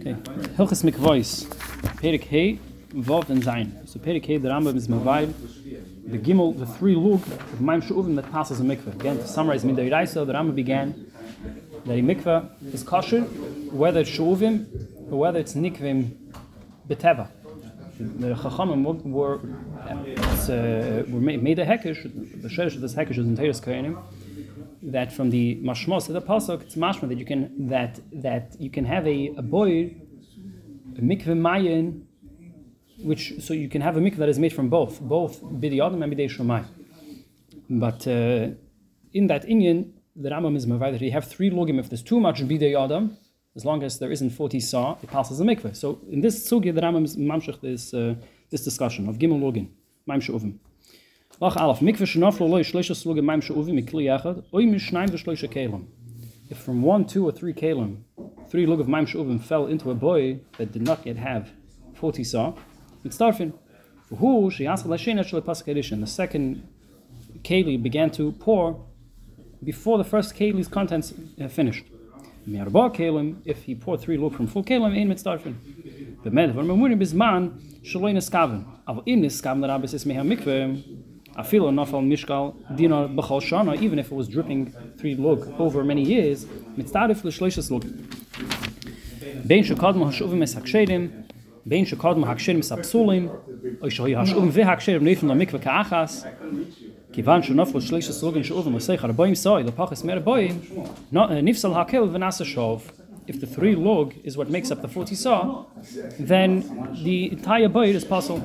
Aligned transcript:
Okay. 0.00 0.14
Hilchas 0.56 0.84
Mikvois. 0.84 1.46
Perik 2.00 2.24
Hey, 2.24 2.58
Vav 2.90 3.28
and 3.28 3.42
Zayin. 3.42 3.88
So 3.88 3.98
Perik 3.98 4.24
Hey, 4.24 4.36
the 4.36 4.48
Rambam 4.48 4.76
is 4.76 4.86
Mavayil. 4.86 5.32
The 6.06 6.18
Gimel, 6.18 6.58
the 6.58 6.66
three 6.66 6.94
lug 6.94 7.26
of 7.26 7.60
Maim 7.60 7.82
Shuvim 7.82 8.16
that 8.16 8.30
passes 8.30 8.60
a 8.60 8.62
mikveh. 8.62 8.94
Again, 8.94 9.18
to 9.18 9.26
summarize 9.26 9.64
Midday 9.64 9.90
Raisa, 9.90 10.24
the 10.24 10.32
Rambam 10.32 10.54
began 10.54 11.10
that 11.84 11.98
a 11.98 12.02
mikveh 12.02 12.74
is 12.74 12.82
kosher, 12.82 13.22
whether 13.72 14.00
it's 14.00 14.10
Shuvim 14.10 14.66
or 15.10 15.18
whether 15.18 15.40
it's 15.40 15.54
Nikvim 15.54 16.16
Beteva. 16.88 17.28
The 17.98 18.34
Chachamim 18.34 18.82
were, 18.84 18.94
were, 18.94 19.40
uh, 19.84 21.04
were 21.10 21.20
made 21.20 21.58
a 21.58 21.66
hekesh, 21.66 22.02
the 22.42 22.48
Sheresh 22.48 22.76
of 22.76 22.80
this 22.80 22.94
hekesh 22.94 23.18
is 23.18 23.26
in 23.26 23.36
Teres 23.36 23.60
Koyanim, 23.60 24.00
that 24.82 25.12
from 25.12 25.30
the 25.30 25.56
mashmos 25.56 26.08
of 26.08 26.14
the 26.14 26.22
pasuk, 26.22 26.62
it's 26.62 26.74
mashma 26.74 27.08
that 27.08 27.18
you 27.18 27.24
can 27.24 27.68
that 27.68 28.00
that 28.12 28.56
you 28.58 28.70
can 28.70 28.84
have 28.84 29.06
a, 29.06 29.34
a 29.36 29.42
boy, 29.42 29.94
a 30.96 31.00
mikveh 31.00 31.36
mayin, 31.36 32.02
which 33.02 33.34
so 33.40 33.52
you 33.54 33.68
can 33.68 33.82
have 33.82 33.96
a 33.96 34.00
mikveh 34.00 34.16
that 34.16 34.28
is 34.28 34.38
made 34.38 34.52
from 34.52 34.68
both, 34.68 35.00
both 35.00 35.42
bidi 35.42 35.84
adam 35.84 36.02
and 36.02 36.12
bidei. 36.12 36.64
But 37.68 38.06
uh, 38.06 38.54
in 39.12 39.26
that 39.28 39.46
inyan, 39.46 39.92
the 40.16 40.30
Rambam 40.30 40.56
is 40.56 40.66
mavai 40.66 40.92
that 40.92 41.00
you 41.00 41.12
have 41.12 41.26
three 41.26 41.50
logim. 41.50 41.78
If 41.78 41.90
there's 41.90 42.02
too 42.02 42.18
much 42.18 42.42
bidei 42.42 42.74
adam, 42.82 43.16
as 43.54 43.64
long 43.64 43.82
as 43.82 43.98
there 43.98 44.10
isn't 44.10 44.30
forty 44.30 44.60
saw, 44.60 44.96
it 45.02 45.10
passes 45.10 45.40
a 45.40 45.44
mikveh. 45.44 45.76
So 45.76 46.00
in 46.10 46.20
this 46.20 46.48
sugi, 46.48 46.74
the 46.74 46.80
Rambam 46.80 47.04
is 47.04 47.16
mamshach 47.16 47.60
this 47.60 47.92
uh, 47.92 48.14
this 48.50 48.64
discussion 48.64 49.08
of 49.08 49.18
gimel 49.18 49.40
login, 49.40 49.68
maim 50.06 50.20
she'uvim. 50.20 50.58
Lach 51.40 51.54
shenaflo 51.54 52.50
loy 52.50 52.62
maim 53.22 53.40
mikli 53.40 54.04
yachad, 54.04 54.44
oy 54.52 54.66
kelim. 55.48 55.86
If 56.50 56.58
from 56.58 56.82
one, 56.82 57.06
two, 57.06 57.26
or 57.26 57.32
three 57.32 57.54
kelim, 57.54 58.02
three 58.50 58.66
lug 58.66 58.78
of 58.78 58.88
maim 58.88 59.06
she'uvim 59.06 59.42
fell 59.42 59.66
into 59.66 59.90
a 59.90 59.94
boy 59.94 60.40
that 60.58 60.70
did 60.70 60.82
not 60.82 61.06
yet 61.06 61.16
have 61.16 61.50
40 61.94 62.24
saw, 62.24 62.52
it's 63.04 63.16
starfin. 63.16 63.54
Who 64.18 64.50
she 64.50 64.66
asked 64.66 64.86
Lashena 64.86 65.24
Shal 65.24 65.40
The 65.40 66.06
second 66.06 66.68
keli 67.42 67.82
began 67.82 68.10
to 68.10 68.32
pour 68.32 68.84
before 69.64 69.96
the 69.96 70.04
first 70.04 70.34
keli's 70.34 70.68
contents 70.68 71.14
uh, 71.40 71.48
finished. 71.48 71.86
Miarba 72.46 72.94
kelim, 72.94 73.40
if 73.46 73.62
he 73.62 73.74
poured 73.74 74.02
three 74.02 74.18
lug 74.18 74.34
from 74.34 74.46
full 74.46 74.62
kelim, 74.62 74.94
ein 74.94 75.08
mitzdarfin. 75.08 75.54
The 76.22 76.30
med 76.30 76.54
von 76.54 76.66
memurim 76.66 77.00
bizman 77.00 77.82
shaloi 77.82 78.12
neskaven. 78.12 78.66
Aber 78.86 79.02
in 79.06 79.22
neskaven 79.22 79.62
the 79.62 79.68
rabbis 79.68 79.94
is 79.94 80.04
meha 80.04 80.20
mikveh 80.20 81.06
afilo 81.36 81.70
nafal 81.70 82.02
mishkal 82.02 82.54
dinar 82.74 83.08
b'chol 83.08 83.40
shana, 83.40 83.80
even 83.80 83.98
if 83.98 84.06
it 84.06 84.14
was 84.14 84.28
dripping 84.28 84.72
three 84.98 85.14
lug 85.14 85.52
over 85.58 85.84
many 85.84 86.02
years, 86.02 86.46
mitzdarif 86.76 87.24
l'shleishes 87.24 87.70
lug. 87.70 87.84
Bein 89.46 89.64
shekadmu 89.64 90.06
hashuvim 90.06 90.42
es 90.42 90.54
hakshedim, 90.54 91.10
bein 91.66 91.84
shekadmu 91.86 92.24
hakshedim 92.24 92.58
es 92.58 92.70
apsulim, 92.70 93.30
oy 93.82 93.88
shoy 93.88 94.14
hashuvim 94.14 94.50
ve 94.50 94.62
hakshedim 94.62 95.02
neifim 95.02 95.28
la 95.28 95.34
mikve 95.34 95.60
ka'achas, 95.62 96.26
shleishes 97.12 98.22
lug 98.22 98.36
in 98.36 98.42
shuvim 98.42 98.74
l'seich 98.74 98.98
harboim 98.98 99.36
soy, 99.36 99.62
l'pachas 99.62 100.04
mer 100.04 100.20
boim, 100.20 100.56
eh, 101.12 101.40
nifsal 101.40 101.74
hakel 101.74 102.08
v'nasa 102.08 102.44
shov, 102.44 102.82
if 103.30 103.40
the 103.40 103.46
three 103.46 103.74
log 103.76 104.14
is 104.24 104.36
what 104.36 104.50
makes 104.50 104.70
up 104.72 104.82
the 104.82 104.88
40 104.88 105.14
saw, 105.14 105.64
then 106.18 106.50
the 107.04 107.30
entire 107.30 107.68
boyd 107.68 107.94
is 107.94 108.04
possible. 108.04 108.40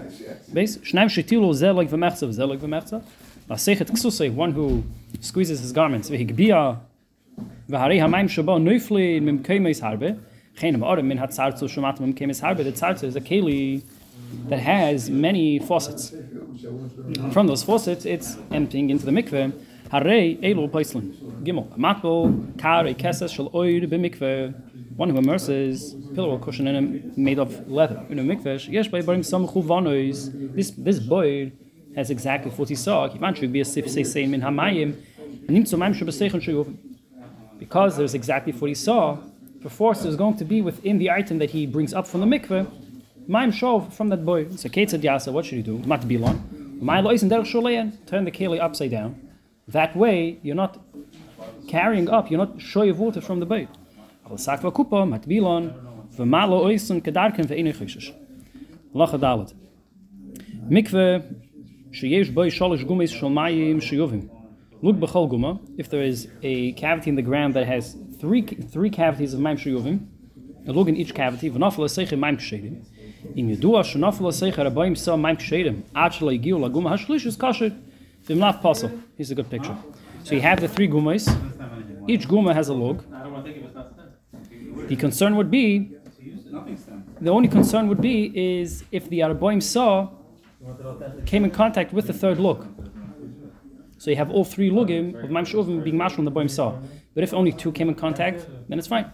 Base 0.53 0.77
shnaim 0.77 1.09
shetilu 1.16 1.52
zelig 1.53 1.89
v'mechza 1.89 2.31
zelig 2.31 2.59
v'mechza. 2.59 3.03
Lasechet 3.50 3.89
ksusay, 3.89 4.31
one 4.33 4.52
who 4.52 4.83
squeezes 5.19 5.59
his 5.59 5.72
garments, 5.72 6.09
v'higbia 6.09 6.80
v'harei 7.67 8.00
hamaim 8.05 8.27
shabo 8.36 8.61
neufli 8.61 9.22
mim 9.22 9.44
keimes 9.44 9.81
harbe. 9.81 10.19
Chenem 10.55 10.83
arim 10.83 11.08
min 11.08 11.17
hatzartzu 11.17 11.66
shumat 11.73 11.99
mim 11.99 12.14
keimes 12.14 12.42
harbe. 12.42 12.64
The 12.64 12.72
tzartzu 12.72 13.05
is 13.05 13.16
a 13.16 13.22
keli 13.22 13.83
that 14.49 14.59
has 14.59 15.09
many 15.09 15.59
faucets. 15.59 16.14
From 17.31 17.47
those 17.47 17.64
faucets, 17.64 18.05
it's 18.05 18.37
emptying 18.52 18.92
into 18.92 19.05
the 19.05 19.11
mikveh. 19.11 19.52
Gimel. 21.44 21.67
One 24.95 25.10
who 25.10 25.17
immerses 25.17 25.94
pillow 26.14 26.30
or 26.30 26.39
cushion 26.39 26.67
in 26.67 26.76
a, 26.76 27.20
made 27.20 27.38
of 27.38 27.70
leather 27.70 28.05
in 28.10 28.17
a 28.17 28.23
mikvesh, 28.23 28.72
yes, 28.72 28.88
by 28.88 29.02
bring 29.02 29.23
some 29.23 29.45
chuvanois. 29.45 30.55
This 30.55 30.72
this 30.72 31.00
boy 31.00 31.52
has 31.95 32.10
exactly 32.10 32.50
40 32.50 32.76
saw. 32.76 33.05
Eventually, 33.05 33.48
be 33.48 33.60
a 33.60 33.66
sif 33.66 33.86
hamayim. 33.86 34.95
Shuyuvim. 35.48 36.78
Because 37.60 37.98
there's 37.98 38.14
exactly 38.14 38.52
40 38.52 38.73
saw, 38.73 39.17
perforce 39.61 40.04
there's 40.04 40.16
going 40.16 40.38
to 40.38 40.45
be 40.45 40.61
within 40.61 40.98
the 40.98 41.11
item 41.11 41.39
that 41.39 41.52
he 41.52 41.66
brings 41.66 41.94
up 41.94 42.08
from 42.08 42.22
the 42.22 42.26
mikveh, 42.26 42.66
maim 43.28 43.52
shov 43.52 43.94
from 43.94 44.10
that 44.10 44.26
boy. 44.26 44.50
So 44.55 44.70
ketzad 44.70 45.02
yasa, 45.02 45.32
what 45.32 45.45
should 45.45 45.58
he 45.58 45.64
do? 45.64 45.80
Mat 45.80 46.08
bilon. 46.08 46.80
My 46.82 47.00
lois 47.02 47.22
and 47.22 47.32
derech 47.32 47.52
sholeyan, 47.52 48.05
turn 48.05 48.26
the 48.26 48.32
keli 48.32 48.60
upside 48.60 48.92
down. 48.92 49.24
That 49.67 49.95
way, 49.95 50.39
you're 50.43 50.55
not 50.55 50.77
carrying 51.67 52.09
up, 52.09 52.30
you're 52.30 52.37
not 52.37 52.61
showing 52.61 52.98
water 52.98 53.21
from 53.21 53.39
the 53.39 53.45
boat. 53.45 53.67
Lacha 58.95 59.20
Dalet. 59.20 59.54
Mikveh 60.70 61.36
sheyesh 61.92 62.33
boy 62.33 62.49
shalish 62.49 62.86
gumis 62.86 63.11
shalmayim 63.14 63.77
sheyuvim. 63.77 64.30
Look 64.81 64.95
b'chol 64.98 65.30
guma. 65.30 65.59
If 65.77 65.89
there 65.89 66.02
is 66.02 66.27
a 66.42 66.71
cavity 66.73 67.09
in 67.09 67.15
the 67.15 67.21
ground 67.21 67.54
that 67.55 67.67
has 67.67 67.95
three 68.20 68.42
three 68.42 68.89
cavities 68.89 69.33
of 69.33 69.42
maim 69.42 69.58
sheyuvim, 69.58 70.08
a 70.67 70.71
look 70.71 70.87
in 70.87 70.95
each 70.95 71.14
cavity. 71.14 71.49
V'nafel 71.52 71.86
seichem 71.89 72.20
maim 72.20 72.37
kshedim. 72.37 72.86
Im 73.36 73.49
yedua 73.49 73.83
shenafel 73.83 74.31
seichem 74.31 74.71
rabayim 74.71 74.98
sa 74.98 75.15
maim 75.15 75.37
kshedim. 75.37 75.83
Ad 75.93 76.14
shlo 76.14 76.31
yigiu 76.36 76.58
laguma 76.58 76.98
hashlish 76.98 77.25
is 77.25 77.36
kasher 77.36 77.75
v'mlaf 78.27 78.61
pasel. 78.61 79.02
Here's 79.15 79.31
a 79.31 79.36
good 79.36 79.49
picture. 79.49 79.77
So 80.23 80.36
you 80.36 80.41
have 80.41 80.59
the 80.59 80.67
three 80.67 80.87
gumas, 80.87 81.30
each 82.08 82.27
guma 82.27 82.53
has 82.53 82.69
a 82.69 82.73
log, 82.73 83.03
the 84.87 84.95
concern 84.95 85.36
would 85.36 85.49
be, 85.49 85.91
the 87.21 87.31
only 87.31 87.47
concern 87.47 87.87
would 87.87 88.02
be 88.02 88.31
is 88.59 88.83
if 88.91 89.09
the 89.09 89.19
Araboim 89.19 89.61
saw 89.61 90.09
came 91.25 91.43
in 91.43 91.52
contact 91.52 91.93
with 91.93 92.08
the 92.08 92.13
third 92.13 92.39
lug. 92.39 92.67
So 93.97 94.11
you 94.11 94.17
have 94.17 94.30
all 94.30 94.45
three 94.45 94.69
lugim 94.69 95.23
of 95.23 95.30
Maim 95.30 95.45
Shuvim 95.45 95.83
being 95.83 95.95
mashal 95.95 96.19
on 96.19 96.25
the 96.25 96.31
boim 96.31 96.49
saw. 96.49 96.77
But 97.13 97.23
if 97.23 97.33
only 97.33 97.52
two 97.52 97.71
came 97.71 97.89
in 97.89 97.95
contact, 97.95 98.45
then 98.67 98.77
it's 98.77 98.87
fine. 98.87 99.09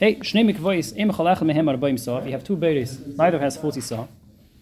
Hey, 0.00 0.16
Shnei 0.16 0.50
Mikvois, 0.50 0.94
Em 0.96 1.10
Chalech 1.10 1.38
Mehem 1.38 1.66
Araboim 1.70 1.98
saw. 1.98 2.18
If 2.18 2.26
you 2.26 2.32
have 2.32 2.42
two 2.42 2.56
berries, 2.56 2.98
neither 3.16 3.38
has 3.38 3.56
40 3.56 3.80
saw. 3.80 4.06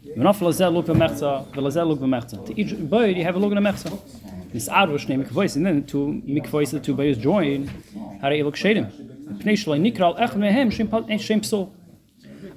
V'naf 0.02 0.40
lazer 0.40 0.72
luk 0.72 0.86
v'mechza, 0.86 1.46
v'lazer 1.52 1.86
luk 1.86 1.98
v'mechza. 2.00 2.46
To 2.46 2.58
each 2.58 2.74
boyd 2.88 3.18
you 3.18 3.22
have 3.22 3.36
a 3.36 3.38
luk 3.38 3.52
and 3.52 3.66
a 3.66 3.70
mechza. 3.70 4.00
This 4.50 4.66
arvish 4.66 5.06
name 5.10 5.22
mikvois, 5.22 5.56
and 5.56 5.66
then 5.66 5.84
two 5.84 6.22
mikvois, 6.26 6.70
the 6.70 6.80
two 6.80 6.94
boys 6.94 7.18
join, 7.18 7.66
How 7.66 8.18
hara 8.22 8.36
elok 8.36 8.56
shedim. 8.56 8.90
Pnei 9.40 9.52
shloi 9.52 9.78
nikral 9.78 10.18
ech 10.18 10.30
mehem 10.30 10.72
shem 10.72 10.88
shem 11.18 11.40
psul. 11.42 11.70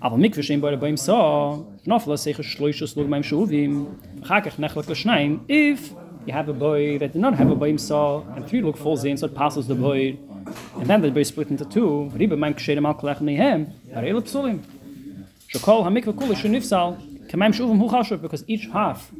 Aber 0.02 0.16
mikve 0.16 0.42
shem 0.42 0.62
boyd 0.62 0.80
boim 0.80 0.98
sa, 0.98 1.58
v'naf 1.86 2.06
lazer 2.06 2.34
shloishus 2.34 2.96
luk 2.96 3.08
meim 3.08 3.24
shuvim, 3.24 3.94
v'chakach 4.22 4.56
nechlek 4.56 4.88
l'shnaim, 4.88 5.42
if 5.50 5.92
you 6.26 6.32
have 6.32 6.48
a 6.48 6.54
boy 6.54 6.98
that 6.98 7.12
did 7.12 7.22
not 7.22 7.34
have 7.34 7.52
a 7.52 7.56
boy 7.56 7.68
himself, 7.68 8.26
and 8.38 8.48
three 8.48 8.62
look 8.62 8.78
falls 8.78 9.04
in, 9.04 9.18
so 9.18 9.26
it 9.26 9.36
passes 9.36 9.68
the 9.68 9.76
boy, 9.76 10.18
and 10.78 10.88
then 10.88 11.02
the 11.02 11.12
boy 11.12 11.20
is 11.20 11.28
split 11.28 11.50
into 11.50 11.66
two. 11.66 12.10
Ribe 12.14 12.32
meim 12.32 12.54
kshedim 12.54 12.88
al 12.88 12.94
kolech 12.94 13.20
mehem, 13.20 13.68
How 13.90 13.96
hara 13.96 14.08
elok 14.08 14.30
psulim. 14.30 14.64
Shokol 15.50 15.84
hamikve 15.84 16.14
kulish 16.14 16.50
nifsal, 16.50 17.13
Kamaim 17.34 17.52
shuvim 17.52 17.80
hu 17.80 17.90
chashuv 17.90 18.22
because 18.22 18.44
each 18.48 18.68
half 18.68 19.12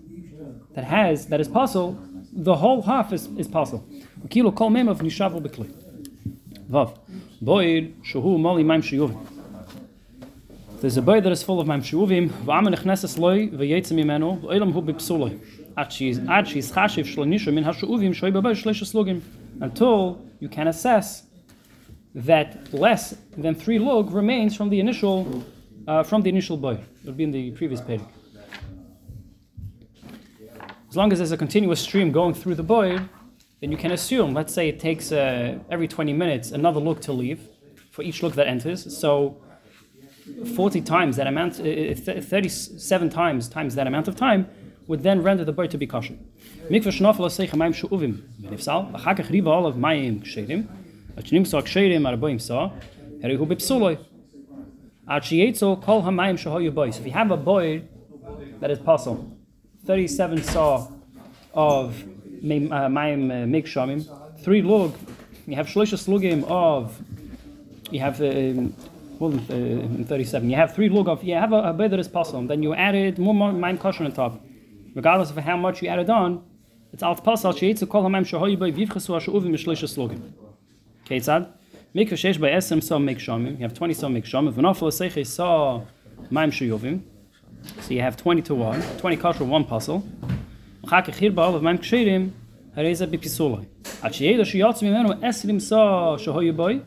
that 0.76 0.84
has 0.84 1.26
that 1.28 1.42
is 1.42 1.48
puzzle, 1.48 1.98
the 2.32 2.56
whole 2.56 2.84
half 2.84 3.12
is 3.12 3.26
is 3.38 3.48
puzzle. 3.48 3.84
Ukilu 4.24 4.56
kol 4.56 4.70
mem 4.70 4.88
of 4.88 5.00
nishavu 5.00 5.42
b'kli. 5.42 5.74
Vav 6.70 6.96
boid 7.44 7.92
shuhu 8.04 8.40
mali 8.40 8.64
maim 8.64 8.84
shiyuvim. 8.84 9.18
There's 10.80 10.96
a 10.98 11.02
boy 11.02 11.22
that 11.22 11.32
is 11.32 11.42
full 11.42 11.60
of 11.60 11.66
maim 11.66 11.82
shiyuvim. 11.82 12.30
V'amen 12.30 12.76
echneses 12.76 13.18
loy 13.18 13.48
v'yetzim 13.48 14.00
imenu 14.04 14.42
v'olam 14.42 14.72
hu 14.74 14.84
b'psulay. 14.84 15.40
Ad 15.76 15.92
she's 15.92 16.20
ad 16.20 16.48
she's 16.48 16.72
chashiv 16.72 17.18
min 17.18 17.64
hashuvim 17.64 18.14
shoy 18.14 18.32
b'boy 18.32 18.54
shleisha 18.54 18.86
slugim. 18.86 19.22
Until 19.60 20.22
you 20.40 20.50
can 20.50 20.68
assess 20.68 21.24
that 22.14 22.72
less 22.72 23.16
than 23.36 23.56
three 23.56 23.80
log 23.80 24.12
remains 24.12 24.56
from 24.56 24.70
the 24.70 24.80
initial 24.80 25.44
uh, 25.88 26.04
from 26.04 26.22
the 26.22 26.30
initial 26.30 26.58
boy. 26.58 26.74
It 26.74 27.06
would 27.06 27.18
be 27.18 27.24
in 27.24 27.32
the 27.32 27.52
previous 27.52 27.82
page. 27.82 28.02
As 30.90 30.96
long 30.96 31.12
as 31.12 31.20
there's 31.20 31.32
a 31.32 31.38
continuous 31.38 31.82
stream 31.82 32.12
going 32.12 32.34
through 32.34 32.56
the 32.56 32.64
boy 32.64 33.00
then 33.64 33.72
you 33.72 33.78
can 33.78 33.92
assume, 33.92 34.34
let's 34.34 34.54
say 34.54 34.68
it 34.68 34.78
takes 34.78 35.14
uh, 35.14 35.58
every 35.72 35.88
20 35.88 36.12
minutes 36.12 36.52
another 36.52 36.82
look 36.82 37.00
to 37.04 37.14
leave 37.14 37.48
for 37.92 38.02
each 38.02 38.22
look 38.22 38.36
that 38.36 38.46
enters. 38.46 39.00
So 39.00 39.38
40 40.54 40.82
times 40.82 41.16
that 41.16 41.28
amount, 41.28 41.62
uh, 41.62 41.94
37 41.96 43.10
times 43.10 43.48
times 43.48 43.76
that 43.76 43.88
amount 43.88 44.10
of 44.10 44.18
time 44.18 44.50
would 44.88 45.04
then 45.04 45.24
render 45.24 45.46
the 45.46 45.54
bird 45.54 45.72
to 45.72 45.78
be 45.78 45.88
kosher. 45.88 46.16
Mikvah 46.70 46.92
shnafel 46.92 47.30
shu'uvim. 47.30 48.22
V'nifsal, 48.42 48.92
achar 48.92 49.18
kach 49.18 49.30
riva 49.30 49.50
olav 49.50 49.76
mayim 49.76 50.22
ksherim, 50.22 50.68
at 51.16 51.24
shnim 51.24 51.44
ksherim 51.44 52.02
araboim 52.02 52.42
sa, 52.42 52.70
heri 53.22 53.38
hu 53.38 53.46
bipsuloi, 53.46 53.98
Achiyetzo 53.98 54.02
kol 54.02 54.02
hamayim 54.02 54.02
shahoyu 54.02 54.02
boy. 54.04 54.92
So 54.92 54.93
if 55.06 55.32
you 57.06 57.12
have 57.12 57.32
a 57.32 57.38
boy 57.38 57.84
that 58.60 58.72
is 58.72 58.80
puzzle, 58.80 59.38
37 59.86 60.44
saw 60.44 60.88
of 61.54 61.96
mayim 62.42 62.72
uh, 62.72 62.90
mikshamim, 63.46 64.08
three 64.40 64.62
log, 64.62 64.96
you 65.46 65.56
have 65.56 65.68
shloisha 65.68 65.98
slugim 65.98 66.46
of, 66.46 67.02
you 67.92 68.00
have 68.00 68.22
um, 68.22 68.74
well, 69.20 69.34
uh, 69.34 70.06
37, 70.06 70.50
you 70.50 70.56
have 70.56 70.74
three 70.74 70.88
log 70.88 71.10
of, 71.10 71.22
you 71.24 71.36
have 71.36 71.52
a, 71.52 71.64
a 71.64 71.74
boy 71.74 71.90
that 71.90 72.00
is 72.00 72.08
puzzle, 72.08 72.42
then 72.44 72.64
you 72.64 72.74
added 72.74 73.20
more 73.20 73.34
mayim 73.34 73.78
kosher 73.78 74.06
on 74.06 74.12
top. 74.14 74.42
Regardless 74.96 75.32
of 75.32 75.38
how 75.38 75.58
much 75.58 75.82
you 75.82 75.90
added 75.90 76.10
on, 76.10 76.44
it's 76.94 77.04
alt 77.04 77.22
puzzle, 77.24 77.52
achiyetzo 77.52 77.90
kol 77.90 78.04
hamayim 78.04 78.24
shahoyu 78.24 78.58
boy, 78.58 78.72
vivchasu 78.72 79.20
ashuvim 79.20 79.52
shloisha 79.54 79.88
slugim. 79.94 80.32
Ketzad? 81.06 81.50
Mikveh 81.96 82.14
sheish 82.14 82.40
by 82.40 82.50
esem 82.50 82.82
so 82.82 82.98
mikshamim. 82.98 83.52
You 83.52 83.62
have 83.62 83.76
20 83.76 83.94
so 83.94 84.08
mikshamim. 84.08 84.52
V'nafel 84.52 84.90
seiche 84.92 85.28
so 85.28 85.86
maim 86.32 86.50
shuyovim. 86.50 87.02
So 87.82 87.94
you 87.94 88.02
have 88.02 88.18
20 88.18 88.42
to 88.42 88.56
1. 88.56 88.82
20 88.98 89.18
kosher, 89.18 89.44
1 89.46 89.66
puzzle. 89.66 90.04
Chak 90.90 91.06
echir 91.06 91.32
ba'al 91.32 91.54
of 91.54 91.62
maim 91.62 91.78
kshirim. 91.78 92.32
Hareza 92.76 93.06
bipisulai. 93.06 93.68
At 94.02 94.14
sheyeda 94.14 94.42
shiyotz 94.42 94.82
mimenu 94.82 95.20
esrim 95.22 95.62
so 95.62 96.18
shahoyu 96.20 96.56
boy. 96.56 96.82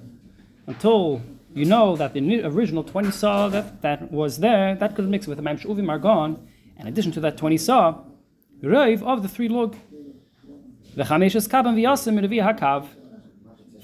Until 0.67 1.23
you 1.55 1.67
know 1.67 1.95
that 1.95 2.13
the 2.13 2.43
original 2.43 2.83
20 2.83 3.13
saw 3.13 3.49
that, 3.49 3.83
that 3.83 4.11
was 4.11 4.41
there, 4.41 4.75
that 4.75 4.97
could 4.97 5.09
mix 5.09 5.29
with 5.29 5.37
the 5.37 5.43
maim 5.43 5.57
shuvim 5.57 5.89
are 5.89 6.01
gone. 6.01 6.49
In 6.81 6.89
addition 6.89 7.13
to 7.13 7.21
that 7.21 7.37
20 7.37 7.57
saw, 7.59 8.01
Rave 8.61 9.05
of 9.05 9.23
the 9.23 9.29
three 9.29 9.49
log. 9.49 9.77
The 10.97 11.05
chamesh 11.05 11.49
kaban 11.49 11.77
v'yasim 11.77 12.19
in 12.19 12.29
hakav. 12.45 12.89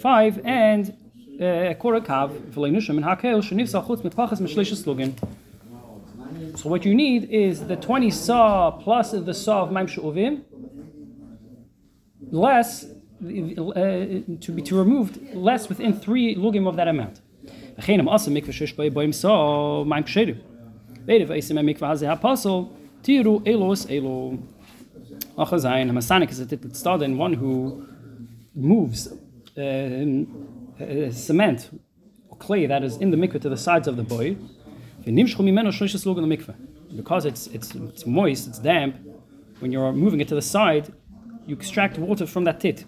Five 0.00 0.40
and 0.44 0.96
So 6.54 6.68
what 6.68 6.84
you 6.84 6.94
need 6.94 7.30
is 7.30 7.66
the 7.66 7.76
20 7.76 8.10
saw 8.10 8.70
plus 8.70 9.12
the 9.12 9.34
saw 9.34 9.62
of 9.62 9.72
Maim 9.72 9.86
Uvim, 9.86 10.42
less, 12.30 12.84
uh, 12.84 12.88
to 14.40 14.52
be 14.52 14.62
to 14.62 14.76
removed, 14.76 15.34
less 15.34 15.68
within 15.68 15.98
three 15.98 16.36
lugim 16.36 16.68
of 16.68 16.76
that 16.76 16.88
amount. 16.88 17.20
One 27.16 27.34
who 27.34 27.86
moves 28.54 29.08
uh, 29.56 29.60
Uh, 30.82 31.12
cement 31.12 31.70
or 32.28 32.36
clay 32.38 32.66
that 32.66 32.82
is 32.82 32.96
in 32.96 33.12
the 33.12 33.16
mikveh 33.16 33.40
to 33.40 33.48
the 33.48 33.56
sides 33.56 33.86
of 33.86 33.96
the 33.96 34.02
boy, 34.02 34.36
because 36.96 37.24
it's, 37.24 37.46
it's, 37.48 37.72
it's 37.74 38.04
moist, 38.04 38.48
it's 38.48 38.58
damp, 38.58 38.96
when 39.60 39.70
you're 39.70 39.92
moving 39.92 40.20
it 40.20 40.26
to 40.26 40.34
the 40.34 40.42
side, 40.42 40.92
you 41.46 41.54
extract 41.54 41.98
water 41.98 42.26
from 42.26 42.42
that 42.44 42.58
tit. 42.58 42.84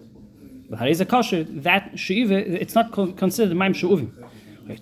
But 0.69 0.81
that 0.81 1.91
she'iva, 1.95 2.63
it's 2.63 2.75
not 2.75 2.91
considered 3.17 3.57
maim 3.57 3.73
she'uvim. 3.73 4.11
Let's 4.67 4.81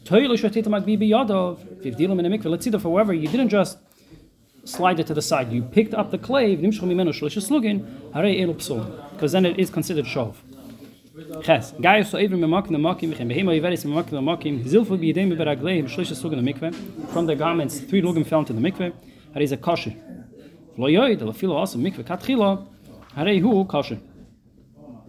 see 2.65 2.71
that 2.71 2.83
however, 2.83 3.13
you 3.13 3.29
didn't 3.29 3.51
just 3.51 3.79
slide 4.65 5.01
it 5.01 5.07
to 5.09 5.15
the 5.15 5.23
side, 5.23 5.53
you 5.53 5.63
picked 5.63 5.93
up 5.93 6.11
the 6.11 6.19
clay, 6.19 6.57
because 6.57 6.81
then 9.33 9.45
it 9.45 9.59
is 9.59 9.71
considered 9.71 10.07
shov. 10.07 10.37
Ches, 11.43 11.73
gai 11.73 12.03
so 12.05 12.19
even 12.19 12.41
me 12.41 12.49
makim 12.49 12.71
makim 12.71 13.11
me 13.11 13.17
behema 13.17 13.53
yiveris 13.53 13.85
me 13.85 13.93
makim 13.93 14.13
makim 14.25 14.65
zilfu 14.65 14.99
bi 14.99 15.13
yedem 15.13 15.29
be 15.29 15.45
raglei 15.45 15.83
shlish 15.85 16.11
sugen 16.15 16.43
the 16.43 16.53
mikve 16.53 16.75
from 17.11 17.27
the 17.27 17.37
garments 17.37 17.81
three 17.81 18.01
lugim 18.01 18.27
fell 18.27 18.39
into 18.39 18.55
the 18.55 18.61
mikve 18.63 18.95
har 19.35 19.43
is 19.43 19.53
a 19.53 19.59
kosher. 19.59 19.93
Lo 20.79 20.89
yoid 20.89 21.21
lo 21.21 21.33
filo 21.33 21.55
also 21.55 21.77
mikve 21.77 22.03
katkhila 22.03 22.67
hare 23.15 23.39
hu 23.41 23.63
kosher. 23.67 23.99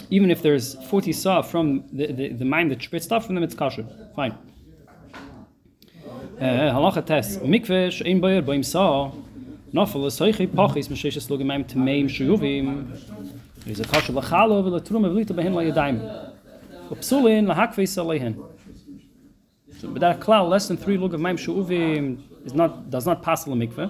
Even 0.10 0.30
if 0.30 0.42
there's 0.42 0.76
40 0.90 1.14
saw 1.14 1.42
from 1.42 1.86
the 1.94 2.08
the, 2.08 2.34
the 2.34 2.46
mind 2.46 2.72
that 2.72 2.80
spritzed 2.80 3.10
off 3.14 3.26
from 3.26 3.36
them 3.36 3.44
it's 3.46 3.56
kosher. 3.56 3.86
Fine. 4.14 4.38
Eh 6.38 6.70
halacha 6.70 7.06
test 7.06 7.40
mikve 7.40 7.88
shein 7.88 8.20
boyer 8.20 8.42
beim 8.42 8.64
saw 8.64 9.10
nafel 9.74 10.12
soichi 10.12 10.50
pachis 10.50 10.90
me 10.90 10.98
shlish 10.98 11.30
lugim 11.30 11.50
im 11.56 11.64
tmeim 11.64 12.10
shuvim 12.10 12.92
Is 13.66 13.80
a 13.80 13.86
kasha 13.86 14.12
lachalo 14.12 14.62
vel 14.62 14.78
trum 14.82 15.04
vlita 15.04 15.34
behen 15.34 15.54
la 15.54 15.62
yadaim. 15.62 16.34
Upsulin 16.90 17.48
la 17.48 17.56
hakve 17.56 17.84
salehen. 17.88 18.44
So 19.80 19.88
that 19.94 20.20
cloud 20.20 20.50
less 20.50 20.68
than 20.68 20.76
3 20.76 20.98
lug 20.98 21.14
of 21.14 21.22
maim 21.22 21.38
shuvim 21.38 22.22
is 22.46 22.54
not 22.54 22.90
does 22.90 23.06
not 23.06 23.24
pass 23.24 23.46
the 23.46 23.52
mikveh 23.52 23.90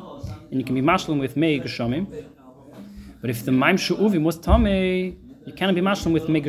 and 0.51 0.59
you 0.59 0.63
can 0.63 0.75
be 0.75 0.81
mashlim 0.81 1.19
with 1.19 1.35
mei 1.35 1.59
geshamim. 1.59 2.05
But 3.19 3.31
if 3.31 3.43
the 3.45 3.51
maim 3.51 3.77
shuvim 3.77 4.23
was 4.23 4.37
tame, 4.37 5.17
you 5.47 5.53
cannot 5.53 5.73
be 5.73 5.81
mashlim 5.81 6.13
with 6.13 6.29
mei 6.29 6.43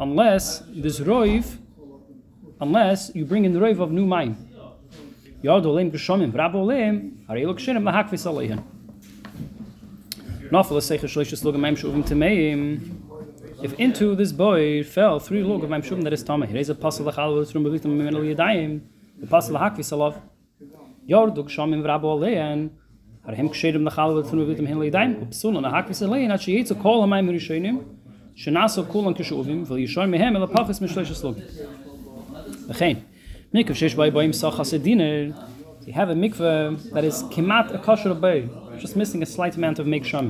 unless 0.00 0.60
this 0.70 1.00
roiv 1.00 1.58
unless 2.62 3.10
you 3.14 3.26
bring 3.26 3.44
in 3.44 3.52
the 3.52 3.60
roiv 3.60 3.78
of 3.78 3.90
new 3.90 4.06
maim. 4.06 4.36
Yod 5.42 5.66
olim 5.66 5.90
geshamim 5.90 6.32
vrabo 6.32 6.54
olim, 6.54 7.26
are 7.28 7.36
you 7.36 7.46
look 7.46 7.58
shinim 7.58 7.84
la 7.84 8.62
Nafal 10.52 10.82
seicher 10.82 11.04
shloishes 11.04 11.42
log 11.44 11.56
maim 11.56 11.74
shuvim 11.74 12.06
tameim. 12.06 12.98
If 13.62 13.72
into 13.80 14.14
this 14.14 14.32
boy 14.32 14.84
fell 14.84 15.18
three 15.18 15.42
log 15.42 15.64
of 15.64 15.70
maim 15.70 15.80
shuvim 15.80 16.02
that 16.02 16.12
is 16.12 16.22
tamei, 16.22 16.46
he 16.46 16.58
is 16.58 16.68
a 16.68 16.74
pasal 16.74 17.10
lachal 17.10 17.38
with 17.38 17.50
from 17.50 17.64
bevitim 17.64 17.86
mimenel 17.86 18.20
yadayim. 18.20 18.82
The 19.18 19.26
pasal 19.28 19.58
hakvi 19.58 19.78
salav. 19.78 20.20
Yorduk 21.08 21.48
shamim 21.48 21.80
vrabo 21.80 22.18
alein. 22.18 22.68
Har 23.24 23.34
hem 23.34 23.48
kshedim 23.48 23.88
lachal 23.88 24.14
with 24.14 24.28
from 24.28 24.40
bevitim 24.40 24.68
mimenel 24.68 24.90
yadayim. 24.90 25.26
Upsul 25.26 25.56
on 25.56 25.64
a 25.64 25.70
hakvi 25.70 25.92
salain 25.92 26.30
at 26.30 26.42
she 26.42 26.58
yitzu 26.58 26.78
kol 26.82 27.02
hamayim 27.02 27.30
rishonim. 27.30 27.86
Shenaso 28.36 28.86
kulan 28.86 29.14
kishuvim 29.14 29.66
vel 29.66 29.78
yishon 29.78 30.10
mehem 30.10 30.36
el 30.36 30.46
apachis 30.46 30.80
mishloishes 30.82 31.24
log. 31.24 31.36
V'chein. 32.68 33.00
Mikv 33.54 33.70
shesh 33.70 33.96
bay 33.96 34.10
bayim 34.10 34.34
sachas 34.34 34.78
ediner. 34.78 35.34
You 35.86 35.94
have 35.94 36.10
a 36.10 36.14
mikveh 36.14 36.92
that 36.92 37.04
is 37.04 37.22
kemat 37.22 37.74
a 37.74 37.78
kosher 37.78 38.12
bay 38.12 38.50
just 38.82 38.96
missing 38.96 39.22
a 39.22 39.26
slight 39.26 39.56
amount 39.56 39.78
of 39.78 39.86
make 39.86 40.04
sham. 40.04 40.28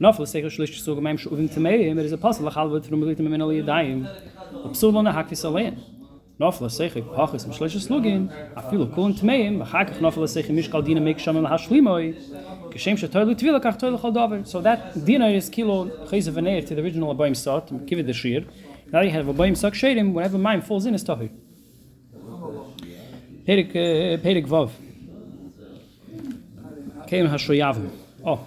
Nafel 0.00 0.26
seicher 0.26 0.50
shlish 0.54 0.80
so 0.80 0.96
gemaim 0.96 1.16
shuvim 1.16 1.48
tmei, 1.48 1.94
there 1.94 2.04
is 2.04 2.12
a 2.12 2.18
puzzle 2.18 2.50
lachal 2.50 2.72
vet 2.72 2.88
from 2.88 3.00
milit 3.00 3.18
min 3.20 3.40
ali 3.40 3.62
daim. 3.62 4.06
Psul 4.74 4.96
on 4.96 5.06
hakvis 5.06 5.44
alein. 5.48 5.78
Nafel 6.40 6.68
seicher 6.68 7.02
pachis 7.14 7.44
im 7.46 7.52
shlish 7.52 7.76
slugin, 7.86 8.22
a 8.56 8.62
fil 8.68 8.86
kuln 8.88 9.14
tmei, 9.14 9.56
ma 9.56 9.64
hak 9.64 9.90
nafel 10.04 10.24
seicher 10.34 10.50
mish 10.50 10.68
kal 10.68 10.82
dina 10.82 11.00
make 11.00 11.20
sham 11.20 11.40
la 11.40 11.50
hashlimoy. 11.50 12.14
Geshem 12.72 12.96
shtoyl 12.98 13.34
tvil 13.40 13.60
kach 13.60 13.78
toyl 13.78 14.00
chal 14.00 14.12
daver. 14.12 14.46
So 14.46 14.60
that 14.60 15.04
dinner 15.04 15.28
is 15.28 15.48
kilo 15.48 15.86
chayze 16.08 16.32
vener 16.32 16.66
to 16.66 16.74
the 16.74 16.82
original 16.82 17.14
baim 17.14 17.36
sat, 17.36 17.86
give 17.86 18.00
it 18.00 18.06
the 18.06 18.12
shir. 18.12 18.44
Now 18.92 19.02
you 19.02 19.10
have 19.10 19.28
a 19.28 19.32
baim 19.32 19.54
sak 19.54 19.74
shadim 19.74 20.12
whenever 20.12 20.38
mine 20.38 20.62
falls 20.62 20.84
in 20.86 20.94
is 20.94 21.04
tahir. 21.04 21.30
Perik 23.46 23.70
eh, 23.76 24.16
Perik 24.18 24.46
Vav. 24.46 24.70
Kalim 27.08 27.28
Hashoyavim. 27.30 27.90
Oh. 28.24 28.46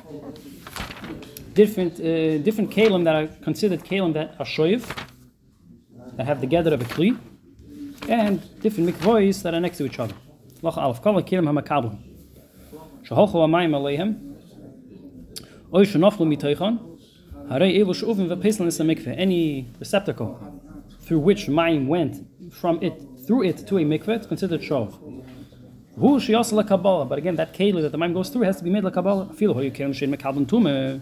Different, 1.55 1.93
uh, 1.99 2.37
different 2.37 2.69
Kalim 2.69 3.03
that 3.05 3.15
are 3.15 3.27
considered 3.43 3.83
Kalim 3.83 4.13
that 4.13 4.35
are 4.39 4.45
Shoyev, 4.45 4.83
that 6.15 6.25
have 6.27 6.41
the 6.41 6.47
gather 6.47 6.73
of 6.75 6.81
a 6.81 6.85
Kli, 6.85 7.17
and 8.07 8.39
different 8.61 8.89
mikvois 8.89 9.41
that 9.41 9.55
are 9.55 9.59
next 9.59 9.77
to 9.79 9.85
each 9.85 9.99
other. 9.99 10.13
Lach 10.61 10.75
Alef, 10.75 11.01
Kol 11.01 11.15
HaKalim 11.15 11.49
HaMakablim. 11.49 11.97
Shaholchu 13.03 13.33
HaMayim 13.33 13.71
Aleihem, 13.71 14.35
Oy 15.73 15.83
Shanoflu 15.85 16.27
Mitoichon, 16.31 16.99
Harei 17.49 17.79
Evo 17.79 17.95
Shuvim 17.95 18.29
HaMikveh, 18.29 19.15
any 19.17 19.67
receptacle 19.79 20.39
through 21.01 21.19
which 21.19 21.47
Mayim 21.47 21.87
went 21.87 22.27
from 22.53 22.81
it, 22.83 23.01
through 23.25 23.43
it 23.43 23.65
to 23.67 23.79
a 23.79 23.81
mikveh, 23.81 24.17
it's 24.17 24.27
considered 24.27 24.61
Shov. 24.61 24.99
Who 25.97 26.19
she 26.21 26.33
also 26.33 26.55
la 26.55 26.63
kabbalah, 26.63 27.05
but 27.05 27.17
again 27.17 27.35
that 27.35 27.53
keli 27.53 27.81
that 27.81 27.91
the 27.91 27.97
mind 27.97 28.13
goes 28.13 28.29
through 28.29 28.43
has 28.43 28.57
to 28.57 28.63
be 28.63 28.69
made 28.69 28.83
like 28.83 28.93
kabbalah. 28.93 29.33
Feel 29.33 29.53
how 29.53 29.59
you 29.59 29.71
can 29.71 29.91
shein 29.91 30.15
mekabel 30.15 30.45
tume. 30.45 31.01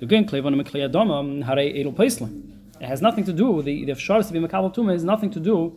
Again, 0.00 0.24
klevon 0.24 0.54
meklei 0.54 0.88
adama 0.88 1.18
um, 1.18 1.42
hare 1.42 1.58
edel 1.58 1.92
peislim. 1.92 2.52
It 2.80 2.86
has 2.86 3.02
nothing 3.02 3.24
to 3.24 3.32
do 3.32 3.60
the 3.60 3.84
the 3.84 3.94
shars 3.96 4.28
to 4.28 4.32
be 4.32 4.38
mekabel 4.38 4.72
tume 4.72 4.92
has 4.92 5.02
nothing 5.02 5.30
to 5.30 5.40
do 5.40 5.76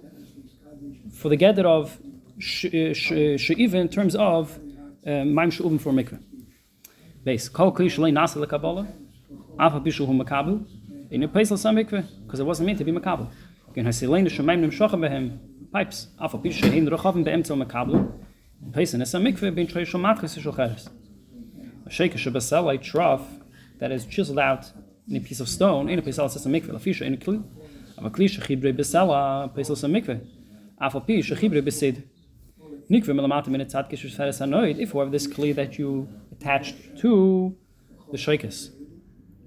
for 1.13 1.29
the 1.29 1.35
gather 1.35 1.67
of 1.67 1.97
uh, 1.97 2.37
uh, 2.37 2.93
sheiva 3.41 3.73
in 3.73 3.89
terms 3.89 4.15
of 4.15 4.59
uh, 5.05 5.25
maim 5.25 5.49
shuven 5.49 5.81
for 5.81 5.91
mikveh. 5.91 6.21
Base 7.23 7.49
kol 7.49 7.71
kli 7.71 7.87
shlei 7.87 8.13
nasa 8.13 8.35
la 8.35 8.45
kabbalah. 8.45 8.87
Afa 9.57 9.79
bishu 9.79 10.05
hu 10.05 10.13
mekabel. 10.13 10.63
In 11.09 11.23
a 11.23 11.27
peisel 11.27 11.57
sam 11.57 11.75
mikveh 11.75 12.05
because 12.23 12.39
it 12.39 12.43
wasn't 12.43 12.67
meant 12.67 12.77
to 12.77 12.83
be 12.83 12.91
mekabel. 12.91 13.31
Again, 13.71 13.85
haselein 13.85 14.25
the 14.25 14.29
shemaim 14.29 14.63
nimshochem 14.63 14.99
behem 14.99 15.39
pipes. 15.71 16.07
Afa 16.19 16.37
bishu 16.37 16.71
hein 16.71 16.87
rochaven 16.87 17.25
beem 17.25 17.43
zel 17.43 17.57
mekabel. 17.57 18.11
Pesen 18.71 19.01
is 19.01 19.13
a 19.13 19.17
mikveh 19.19 19.53
cheres. 20.55 20.89
A 21.85 22.41
sell 22.41 22.69
a 22.69 22.77
trough 22.77 23.27
that 23.79 23.91
is 23.91 24.05
chiseled 24.05 24.39
out 24.39 24.71
in 25.07 25.15
a 25.17 25.19
piece 25.19 25.39
of 25.39 25.49
stone. 25.49 25.89
In 25.89 25.99
a 25.99 26.01
piece 26.01 26.17
of 26.17 26.33
a 26.35 26.49
mikveh, 26.49 26.73
a 26.73 26.79
fish 26.79 27.01
in 27.01 27.13
a 27.13 27.17
kli. 27.17 27.43
A 27.97 28.09
kli 28.09 28.25
shechibre 28.25 28.75
besela 28.75 29.53
pesel 29.53 29.83
a 29.83 29.87
mikveh. 29.87 30.25
Afal 30.81 31.05
pi 31.05 31.21
shechibre 31.21 31.61
besid. 31.61 32.03
Nikve 32.89 33.09
melamata 33.09 33.47
min 33.47 33.61
etzad 33.61 33.91
kishush 33.91 34.15
feres 34.15 34.39
hanoid. 34.39 34.79
If 34.79 34.93
however 34.93 35.11
this 35.11 35.27
kli 35.27 35.53
that 35.55 35.77
you 35.77 36.07
attached 36.31 36.75
to 36.99 37.55
the 38.11 38.17
shaykas 38.17 38.69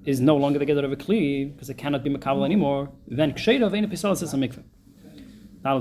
is 0.04 0.20
no 0.20 0.36
longer 0.36 0.58
the 0.58 0.64
gather 0.64 0.84
of 0.84 0.92
a 0.92 0.96
kli 0.96 1.52
because 1.52 1.68
it 1.68 1.78
cannot 1.78 2.04
be 2.04 2.10
makabel 2.10 2.44
anymore, 2.44 2.90
then 3.08 3.32
ksheida 3.32 3.70
vein 3.70 3.84
episol 3.86 4.16
says 4.16 4.32
a 4.32 4.36
mikveh. 4.36 4.62
No 5.66 5.80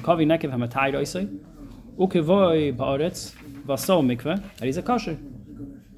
kavi 0.00 0.26
nekev 0.26 0.52
roise. 0.92 1.22
Ukevoy 1.96 2.76
baaretz 2.76 3.34
vaso 3.64 4.02
kosher. 4.82 5.16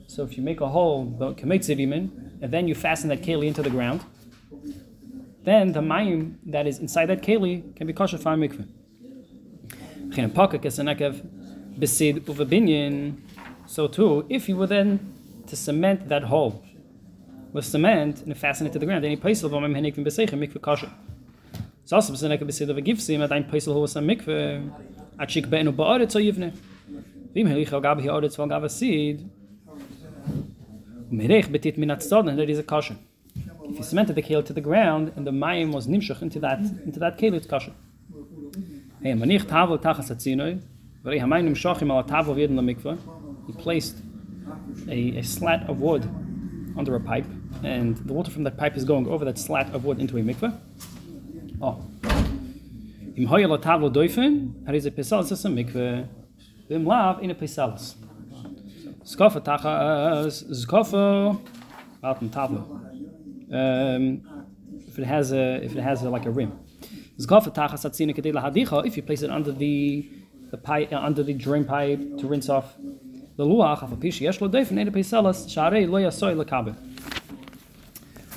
So 0.07 0.23
if 0.23 0.37
you 0.37 0.45
make 0.45 0.61
a 0.61 0.69
hole, 0.69 1.07
the 1.19 1.35
kemetzidimin, 1.35 2.41
and 2.41 2.53
then 2.53 2.69
you 2.69 2.77
fasten 2.77 3.09
that 3.09 3.23
keli 3.23 3.49
into 3.49 3.63
the 3.65 3.71
ground, 3.71 4.03
then 5.43 5.73
the 5.73 5.81
mayim 5.81 6.37
that 6.47 6.69
is 6.69 6.79
inside 6.79 7.07
that 7.07 7.21
keli 7.21 7.75
can 7.75 7.89
be 7.89 7.93
kosher 7.93 8.17
for. 8.17 8.37
Chin 8.37 10.31
pakak 10.31 10.65
a 10.65 10.69
nekev 10.69 11.27
besid 11.77 12.21
uvabinyan. 12.27 13.19
So 13.67 13.89
too, 13.89 14.25
if 14.29 14.49
you 14.49 14.57
were 14.57 14.69
then 14.69 15.01
to 15.49 15.57
cement 15.57 16.09
that 16.11 16.23
hole 16.23 16.63
with 17.53 17.65
cement 17.65 18.23
and 18.23 18.37
fasten 18.37 18.67
it 18.67 18.73
to 18.73 18.79
the 18.79 18.87
ground, 18.87 19.05
then 19.05 19.11
you 19.11 19.17
place 19.17 19.43
it 19.43 19.53
on 19.53 19.63
henik 19.63 19.97
v'beseicha 19.97 20.33
mikveh 20.33 20.61
kosher. 20.61 20.91
So 21.85 21.97
also 21.97 22.13
besid 22.13 22.31
nekev 22.31 22.47
besid 22.47 22.69
of 22.69 22.77
a 22.77 22.83
gifsim 22.83 23.25
at 23.25 23.33
ein 23.33 23.45
peisel 23.45 23.73
hol 23.73 23.83
was 23.83 23.97
a 23.97 24.01
mikveh 24.01 24.71
achik 25.19 25.49
be'enu 25.49 25.73
ba'aretz 25.73 26.15
o 26.17 26.19
yivne. 26.19 26.55
Vim 27.33 27.47
helich 27.47 27.73
al 27.73 27.81
gabi 27.81 28.03
ha'aretz 28.03 28.37
val 28.37 28.49
gabi 28.49 28.71
seed. 28.71 29.31
Merech 31.11 31.47
betit 31.47 31.79
min 31.79 31.89
atzadon, 31.89 32.37
that 32.37 32.51
is 32.51 32.59
a 32.59 32.63
kosher. 32.63 32.97
If 33.65 33.79
you 33.79 33.83
cemented 33.83 34.17
the 34.17 34.23
kale 34.23 34.43
to 34.43 34.53
the 34.53 34.61
ground 34.61 35.13
and 35.17 35.27
the 35.27 35.31
mayim 35.31 35.73
was 35.73 35.87
nimshach 35.87 36.21
into 36.21 36.39
that 36.41 36.61
into 36.61 36.99
that 37.01 37.17
kale, 37.17 37.35
it's 37.35 37.47
kosher. 37.47 37.73
Hey, 39.03 39.13
manich 39.13 39.45
tavel 39.45 39.79
tachas 39.79 40.11
atzinoi, 40.11 40.61
v'rei 41.05 41.21
hamayim 41.21 41.49
nimshachim 41.51 41.91
al 41.91 42.05
tavel 42.05 42.35
v'yedin 42.35 42.51
lamikvah. 42.51 42.99
He 43.47 43.53
placed 43.55 43.97
a, 44.89 45.19
a 45.19 45.23
slat 45.23 45.69
of 45.71 45.81
wood 45.81 46.05
under 46.77 46.95
a 46.95 47.01
pipe, 47.01 47.27
and 47.63 47.97
the 47.97 48.13
water 48.13 48.31
from 48.31 48.45
that 48.45 48.57
pipe 48.57 48.77
is 48.77 48.85
going 48.85 49.07
over 49.09 49.25
that 49.25 49.39
slat 49.39 49.75
of 49.75 49.85
wood 49.85 49.99
into 49.99 50.17
a 50.17 50.21
mikveh. 50.21 50.57
Oh. 51.61 51.85
Im 53.17 53.27
hoyel 53.27 53.55
a 53.55 53.59
tavel 53.59 53.91
doifen, 53.91 54.65
har 54.65 54.75
is 54.75 54.87
a 54.87 54.91
pesalas 54.91 55.33
as 55.33 55.45
a 55.45 55.49
mikvah. 55.49 56.07
Vim 56.69 56.85
lav 56.85 57.23
in 57.23 57.31
a 57.31 57.35
pesalas. 57.35 57.95
Skofa 59.03 59.41
tachas, 59.43 60.45
skofa, 60.65 61.41
out 62.05 62.23
in 62.23 62.31
tavla. 62.31 62.61
Um, 63.51 64.47
if 64.87 64.99
it 64.99 65.05
has 65.05 65.33
a, 65.33 65.65
if 65.65 65.75
it 65.75 65.83
has 65.83 66.03
a, 66.03 66.11
like 66.11 66.27
a 66.27 66.31
rim. 66.31 66.53
Skofa 67.19 67.53
tachas 67.53 67.85
atzina 67.85 68.15
kedela 68.17 68.43
hadicha, 68.43 68.87
if 68.87 68.97
you 68.97 69.03
place 69.03 69.23
it 69.23 69.31
under 69.31 69.51
the, 69.51 70.09
the 70.51 70.57
pipe, 70.59 70.93
uh, 70.93 70.99
under 70.99 71.23
the 71.23 71.35
drain 71.35 71.65
pipe 71.65 71.99
to 72.19 72.29
rinse 72.29 72.49
off 72.49 72.77
the 73.37 73.45
luach, 73.45 73.83
af 73.83 73.91
a 73.91 73.97
pishi 73.97 74.21
yesh 74.21 74.41
lo 74.41 74.49
doifen, 74.49 74.79
in 74.79 74.87
a 74.87 74.91
pesalas, 74.93 75.47
sharei 75.47 75.89
lo 75.89 75.99
yasoy 75.99 76.37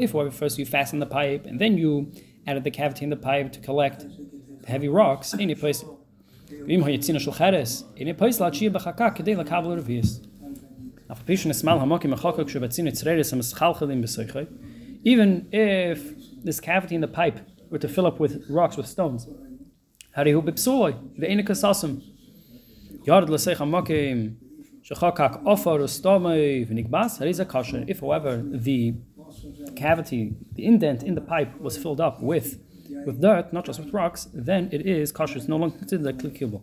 If, 0.00 0.34
first 0.34 0.58
you 0.58 0.66
fasten 0.66 0.98
the 0.98 1.06
pipe 1.06 1.46
and 1.46 1.60
then 1.60 1.78
you 1.78 2.12
added 2.46 2.64
the 2.64 2.70
cavity 2.70 3.04
in 3.04 3.10
the 3.10 3.16
pipe 3.16 3.52
to 3.52 3.60
collect 3.60 4.06
the 4.60 4.66
heavy 4.66 4.88
rocks, 4.88 5.34
in 5.34 5.50
a 5.50 5.54
place. 5.54 5.84
Even 15.02 15.48
if 15.52 16.44
this 16.44 16.60
cavity 16.60 16.94
in 16.94 17.00
the 17.00 17.08
pipe 17.08 17.40
were 17.70 17.78
to 17.78 17.88
fill 17.88 18.06
up 18.06 18.20
with 18.20 18.44
rocks, 18.48 18.76
with 18.76 18.86
stones, 18.86 19.26
the 24.06 24.49
Offer 24.92 25.80
a. 25.80 25.84
If, 27.88 28.00
however, 28.00 28.42
the 28.44 28.94
cavity, 29.76 30.34
the 30.54 30.64
indent 30.64 31.02
in 31.04 31.14
the 31.14 31.20
pipe 31.20 31.60
was 31.60 31.76
filled 31.78 32.00
up 32.00 32.20
with 32.20 32.58
with 33.06 33.20
dirt, 33.20 33.52
not 33.52 33.64
just 33.64 33.78
with 33.78 33.92
rocks, 33.92 34.26
then 34.34 34.68
it 34.72 34.84
is 34.84 35.12
kosher. 35.12 35.38
It's 35.38 35.46
no 35.46 35.56
longer 35.56 35.78
considered 35.78 36.18
clickable. 36.18 36.62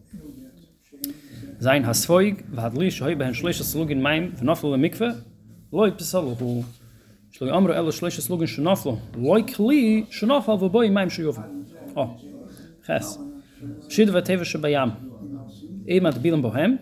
Zain 1.62 1.84
hasfoig 1.84 2.44
v'hadli 2.52 2.88
shohi 2.88 3.16
behen 3.18 3.34
shleisha 3.34 3.64
slugin 3.64 4.02
maim 4.02 4.34
v'noflu 4.34 4.78
shloi 5.72 7.52
amru 7.52 7.74
elu 7.74 7.92
shleisha 7.98 8.22
slugin 8.22 8.48
kli 9.48 10.06
v'boi 10.58 10.92
maim. 10.92 11.10
Oh, 11.96 12.20
ches. 12.86 13.18
Bilam 16.20 16.42
bohem 16.44 16.80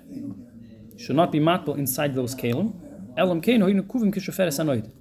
should 0.98 1.16
not 1.16 1.32
be 1.32 1.40
matbel 1.40 1.78
inside 1.78 2.16
those 2.16 2.36
kalim 2.36 2.74
elam 3.18 3.42
kuvim 3.42 4.92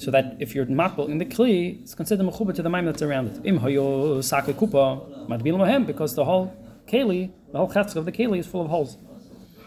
so 0.00 0.10
that 0.10 0.36
if 0.38 0.54
you're 0.54 0.64
matbel 0.66 1.08
in 1.08 1.18
the 1.18 1.26
kli, 1.26 1.82
it's 1.82 1.94
considered 1.94 2.26
mechuba 2.26 2.54
to 2.54 2.62
the 2.62 2.70
maim 2.70 2.86
that's 2.86 3.02
around 3.02 3.26
it. 3.28 3.44
Im 3.44 3.60
hoyo 3.60 4.24
sake 4.24 4.56
kupa 4.56 5.28
matbil 5.28 5.58
mohem 5.58 5.86
because 5.86 6.14
the 6.14 6.24
whole 6.24 6.54
keli, 6.86 7.30
the 7.52 7.58
whole 7.58 7.68
chetzik 7.68 7.96
of 7.96 8.06
the 8.06 8.12
keli 8.12 8.38
is 8.38 8.46
full 8.46 8.62
of 8.62 8.68
holes. 8.68 8.96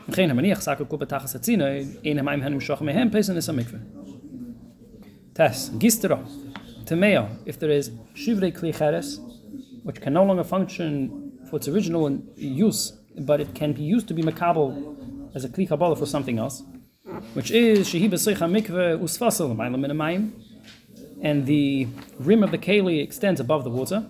Geen 0.09 0.31
hamaniach 0.31 0.61
sake 0.61 0.79
kupa 0.79 1.05
tachas 1.05 1.35
atzina 1.37 2.03
in 2.03 2.17
maim 2.25 2.41
hanim 2.41 2.59
shoch 2.59 2.79
mehem 2.79 3.11
pesen 3.11 3.37
is 3.37 3.47
a 3.47 3.53
mikveh. 3.53 3.81
Tes 5.35 5.69
gistera 5.71 6.27
tameo 6.85 7.29
if 7.45 7.59
there 7.59 7.69
is 7.69 7.91
shivrei 8.15 8.51
kli 8.51 8.75
cheres 8.75 9.19
which 9.83 10.01
can 10.01 10.13
no 10.13 10.23
longer 10.23 10.43
function 10.43 11.31
for 11.47 11.57
its 11.57 11.67
original 11.67 12.09
use, 12.35 12.93
but 13.19 13.39
it 13.39 13.53
can 13.53 13.73
be 13.73 13.83
used 13.83 14.07
to 14.07 14.13
be 14.13 14.23
makabel 14.23 14.95
as 15.35 15.43
a 15.43 15.49
kli 15.49 15.67
kabbalah 15.67 15.95
for 15.95 16.05
something 16.05 16.37
else 16.37 16.63
which 17.33 17.51
is 17.51 17.87
shehi 17.87 18.09
b'seicha 18.09 18.49
mikveh 18.49 18.99
usfasel 18.99 19.55
mayim, 19.55 20.31
and 21.21 21.45
the 21.45 21.87
rim 22.19 22.43
of 22.43 22.51
the 22.51 22.57
keli 22.57 23.01
extends 23.01 23.39
above 23.39 23.63
the 23.63 23.69
water. 23.69 24.05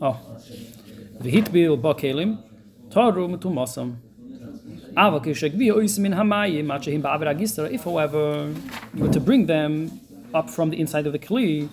Oh, 0.00 0.20
v'hitbil 1.20 1.80
ba 1.80 1.94
kelim 1.94 2.42
taru 2.90 3.28
ba'aver. 7.02 7.72
If, 7.72 7.84
however, 7.84 8.52
you 8.94 9.04
were 9.04 9.12
to 9.12 9.20
bring 9.20 9.46
them 9.46 10.00
up 10.34 10.50
from 10.50 10.70
the 10.70 10.80
inside 10.80 11.06
of 11.06 11.12
the 11.12 11.18
hamoisim. 11.18 11.70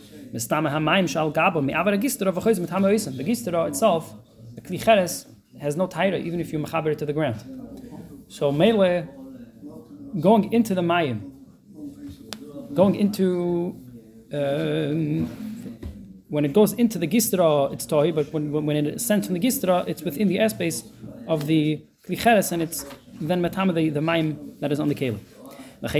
The 3.17 3.23
gistra 3.23 3.67
itself, 3.67 4.13
the 4.53 4.61
kli 4.61 4.83
cheres, 4.83 5.25
has 5.61 5.75
no 5.75 5.87
taira 5.87 6.17
even 6.17 6.39
if 6.39 6.53
you 6.53 6.59
mechaber 6.59 6.87
it 6.87 6.99
to 6.99 7.05
the 7.05 7.13
ground. 7.13 7.43
So 8.27 8.51
mele 8.51 9.07
going 10.19 10.51
into 10.51 10.75
the 10.75 10.81
mayim, 10.81 11.31
going 12.73 12.95
into 12.95 13.81
um, 14.33 15.27
when 16.29 16.43
it 16.43 16.51
goes 16.53 16.73
into 16.73 16.99
the 16.99 17.07
gistra, 17.07 17.71
it's 17.71 17.85
tohi, 17.85 18.13
but 18.13 18.33
when, 18.33 18.51
when 18.51 18.75
it 18.75 18.95
ascends 18.95 19.27
from 19.27 19.33
the 19.33 19.39
gistra, 19.39 19.87
it's 19.87 20.01
within 20.01 20.27
the 20.27 20.37
airspace 20.37 20.85
of 21.27 21.47
the 21.47 21.81
klicheres, 22.05 22.51
and 22.51 22.61
it's 22.61 22.85
then 23.21 23.41
matama 23.41 23.73
the, 23.73 23.89
the 23.89 24.01
mayim 24.01 24.59
that 24.59 24.71
is 24.71 24.79
on 24.79 24.89
the 24.89 24.95
keli. 24.95 25.19
If 25.79 25.91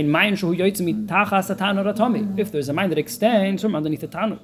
there's 2.52 2.68
a 2.68 2.72
mine 2.72 2.90
that 2.90 2.98
extends 2.98 3.62
from 3.62 3.76
underneath 3.76 4.00
the 4.00 4.08
tanu, 4.08 4.40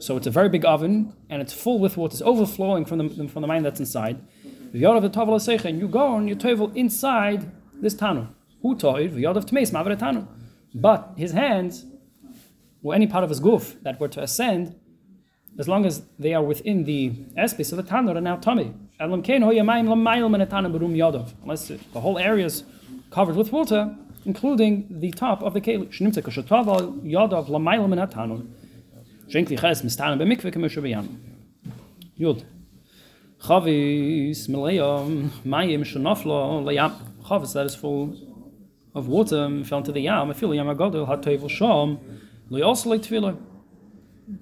so 0.00 0.16
it's 0.16 0.26
a 0.26 0.30
very 0.30 0.48
big 0.48 0.64
oven 0.64 1.12
and 1.30 1.40
it's 1.42 1.52
full 1.52 1.78
with 1.78 1.96
water, 1.96 2.12
it's 2.12 2.22
overflowing 2.22 2.84
from 2.84 2.98
the 2.98 3.28
from 3.28 3.42
the 3.42 3.48
mine 3.48 3.62
that's 3.62 3.80
inside. 3.80 4.18
And 4.72 5.78
you 5.80 5.88
go 5.88 6.16
and 6.16 6.28
you 6.28 6.36
tovel 6.36 6.72
inside 6.74 7.50
this 7.80 7.94
tanu. 7.94 8.28
Who. 8.62 8.76
But 10.74 11.12
his 11.16 11.32
hands, 11.32 11.86
or 12.82 12.94
any 12.94 13.06
part 13.06 13.22
of 13.24 13.30
his 13.30 13.40
goof 13.40 13.76
that 13.82 14.00
were 14.00 14.08
to 14.08 14.22
ascend, 14.22 14.74
as 15.58 15.68
long 15.68 15.86
as 15.86 16.02
they 16.18 16.34
are 16.34 16.42
within 16.42 16.84
the 16.84 17.10
airspace 17.38 17.70
of 17.72 17.76
the 17.76 17.84
tanur, 17.84 18.16
are 18.16 18.20
now 18.20 18.36
tummy. 18.36 18.74
Unless 18.98 19.22
the 21.68 22.00
whole 22.00 22.18
area 22.18 22.46
is 22.46 22.64
covered 23.10 23.36
with 23.36 23.52
water, 23.52 23.94
including 24.24 24.86
the 24.90 25.10
top 25.12 25.42
of 25.42 25.54
the 25.54 25.60
keli. 25.60 25.88
Schenkli 29.28 29.58
ches 29.58 29.82
mistan 29.82 30.18
be 30.18 30.24
mikve 30.24 30.52
kemesh 30.52 30.80
be 30.82 30.90
yam. 30.90 31.20
Yud. 32.18 32.44
Chavis 33.40 34.48
melayam 34.48 35.30
mayim 35.46 35.80
shnafla 35.80 36.62
layam. 36.62 36.94
Chavis 37.24 37.54
that 37.54 37.66
is 37.66 37.74
full 37.74 38.14
of 38.94 39.08
water 39.08 39.64
fell 39.64 39.78
into 39.78 39.92
the 39.92 40.00
yam. 40.00 40.32
Feel 40.34 40.54
yam 40.54 40.66
agadol 40.66 41.06
hat 41.06 41.22
tevel 41.22 41.48
sham. 41.48 41.98
Lo 42.50 42.62
also 42.62 42.90
like 42.90 43.00
tefillah. 43.00 43.36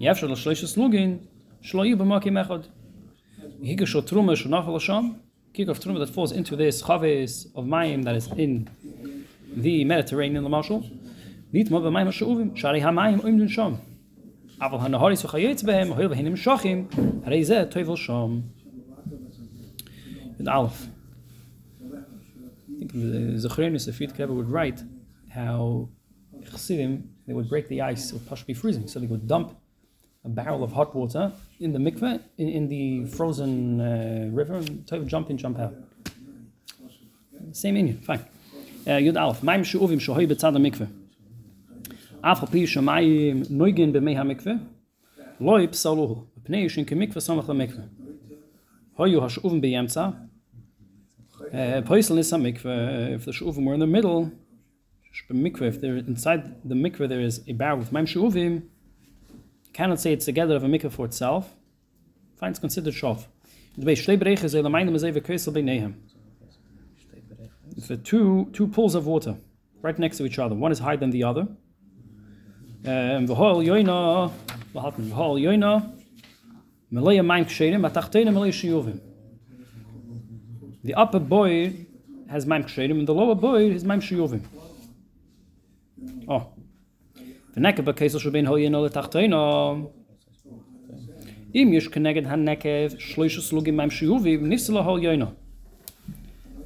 Yefshel 0.01 0.29
lo 0.29 0.35
shleishes 0.35 0.75
lugin. 0.75 1.25
Shlo 1.63 1.87
yi 1.87 1.95
b'makim 1.95 2.45
echad. 2.45 2.65
Hige 3.63 3.87
shel 3.87 4.01
truma 4.01 4.35
shnafla 4.35 4.81
sham. 4.81 5.21
Kik 5.53 5.69
of 5.69 5.79
truma 5.79 5.99
that 5.99 6.09
falls 6.09 6.33
into 6.33 6.57
this 6.57 6.81
chavis 6.83 7.47
of 7.55 7.63
mayim 7.63 8.03
that 8.03 8.15
is 8.15 8.27
in 8.33 8.69
the 9.55 9.85
Mediterranean, 9.85 10.43
the 10.43 10.49
Marshal. 10.49 10.85
Nit 11.53 11.71
mo 11.71 11.79
b'mayim 11.79 12.07
ha'shu'uvim. 12.07 12.57
Shari 12.57 12.81
ha'mayim 12.81 13.21
oimdun 13.21 13.49
sham. 13.49 13.79
אבל 14.62 14.78
הנהוריס 14.80 15.24
וחייץ 15.24 15.62
בהם, 15.62 15.88
הואיל 15.88 16.06
והן 16.06 16.26
נמשכים, 16.26 16.88
הרי 17.24 17.44
זה 17.44 17.64
טויבל 17.70 17.96
שם. 17.96 18.40
And 20.40 20.48
Aleph. 20.48 20.86
I 21.82 22.78
think 22.78 22.92
the 22.92 23.48
Zechrenis, 23.48 23.86
the 23.86 23.92
Fried 23.92 24.14
Keber 24.14 24.34
would 24.38 24.48
write 24.48 24.80
how 25.30 25.88
Chassidim, 26.48 27.10
they 27.26 27.34
would 27.34 27.48
break 27.48 27.68
the 27.68 27.82
ice, 27.82 28.10
it 28.10 28.14
would 28.14 28.28
push 28.28 28.42
be 28.44 28.54
freezing, 28.54 28.86
so 28.86 29.00
they 29.00 29.06
would 29.06 29.26
dump 29.26 29.56
a 30.24 30.28
barrel 30.28 30.62
of 30.62 30.72
hot 30.72 30.94
water 30.94 31.32
in 31.58 31.72
the 31.72 31.78
mikveh, 31.78 32.20
in, 32.38 32.48
in 32.48 32.68
the 32.68 33.06
frozen 33.06 33.80
uh, 33.80 34.28
river, 34.32 34.54
and 34.54 34.86
to 34.86 35.04
jump 35.04 35.28
in, 35.30 35.36
jump 35.38 35.58
out. 35.58 35.74
Same 37.52 37.76
Indian, 37.76 37.98
fine. 37.98 38.20
Uh, 38.86 38.90
Yud 38.90 39.20
Aleph, 39.20 39.42
Maim 39.42 39.62
Shu'uvim 39.62 39.98
Shohoi 39.98 40.26
Betzad 40.30 40.54
HaMikveh. 40.56 40.88
אף 42.22 42.40
על 42.40 42.48
פי 42.48 42.66
שמים 42.66 43.42
נויגן 43.50 43.92
במי 43.92 44.18
המקווה, 44.18 44.52
לא 45.40 45.60
יפסלוהו, 45.60 46.24
מפני 46.36 46.68
שכמקווה 46.68 47.20
סמך 47.20 47.48
למקווה. 47.48 47.84
היו 48.98 49.24
השאובים 49.24 49.60
באמצע, 49.60 50.08
פויסל 51.86 52.14
ניס 52.14 52.32
המקווה, 52.32 52.74
if 53.16 53.28
the 53.28 53.32
שאובים 53.32 53.68
were 53.68 53.74
in 53.74 53.80
the 53.80 54.02
middle, 54.02 54.24
במקווה, 55.30 55.68
if 55.68 55.74
they're 55.74 56.10
inside 56.10 56.68
the 56.68 56.74
mikveh 56.74 57.08
there 57.08 57.22
is 57.28 57.48
a 57.48 57.52
barrel 57.52 57.78
with 57.84 57.92
מים 57.92 58.06
שאובים, 58.06 58.60
cannot 59.72 60.00
say 60.00 60.12
it's 60.12 60.24
together 60.24 60.56
of 60.56 60.64
a 60.64 60.68
mikveh 60.68 60.92
for 60.92 61.04
itself, 61.04 61.44
fine, 62.40 62.52
it's 62.52 62.58
considered 62.58 62.94
shov. 63.02 63.26
דבי 63.78 63.96
שתי 63.96 64.16
בריכה 64.16 64.48
זה 64.48 64.62
למיינים 64.62 64.94
הזה 64.94 65.10
וקריסל 65.14 65.50
ביניהם. 65.50 65.92
If 67.76 67.80
the 67.80 67.96
two, 67.96 68.50
two 68.52 68.66
pools 68.66 68.94
of 68.94 69.06
water 69.06 69.34
right 69.82 69.98
next 69.98 70.18
to 70.18 70.24
each 70.26 70.38
other, 70.38 70.54
one 70.54 70.72
is 70.72 70.78
higher 70.78 70.96
than 70.96 71.10
the 71.10 71.24
other, 71.24 71.42
Um, 71.42 71.61
v'hol 72.83 74.31
v'hol 74.73 75.39
mayim 77.23 77.45
ksherim, 77.45 77.81
melaya 77.81 78.51
shiyuvim. 78.51 78.99
The 80.83 80.93
upper 80.95 81.19
boy 81.19 81.73
has 82.29 82.45
mayim 82.45 82.65
ksherim, 82.65 82.99
and 82.99 83.07
the 83.07 83.13
lower 83.13 83.35
boy 83.35 83.71
has 83.71 83.83
mayim 83.83 84.01
shiyuvim. 84.01 84.41
Oh. 86.27 86.47
V'nekev 87.55 87.85
b'keisel 87.85 88.19
shubein 88.19 88.45
hol 88.45 88.57
yoina 88.57 88.81
l'tachtena. 88.85 89.89
Im 91.53 91.71
yish 91.71 91.89
keneged 91.89 92.25
ha-nekev, 92.25 92.97
shloisha 92.97 93.39
slugim 93.39 93.75
mayim 93.75 93.91
shiyuvim, 93.91 94.41
nisla 94.41 94.83
hol 94.83 94.99
yoina. 94.99 95.33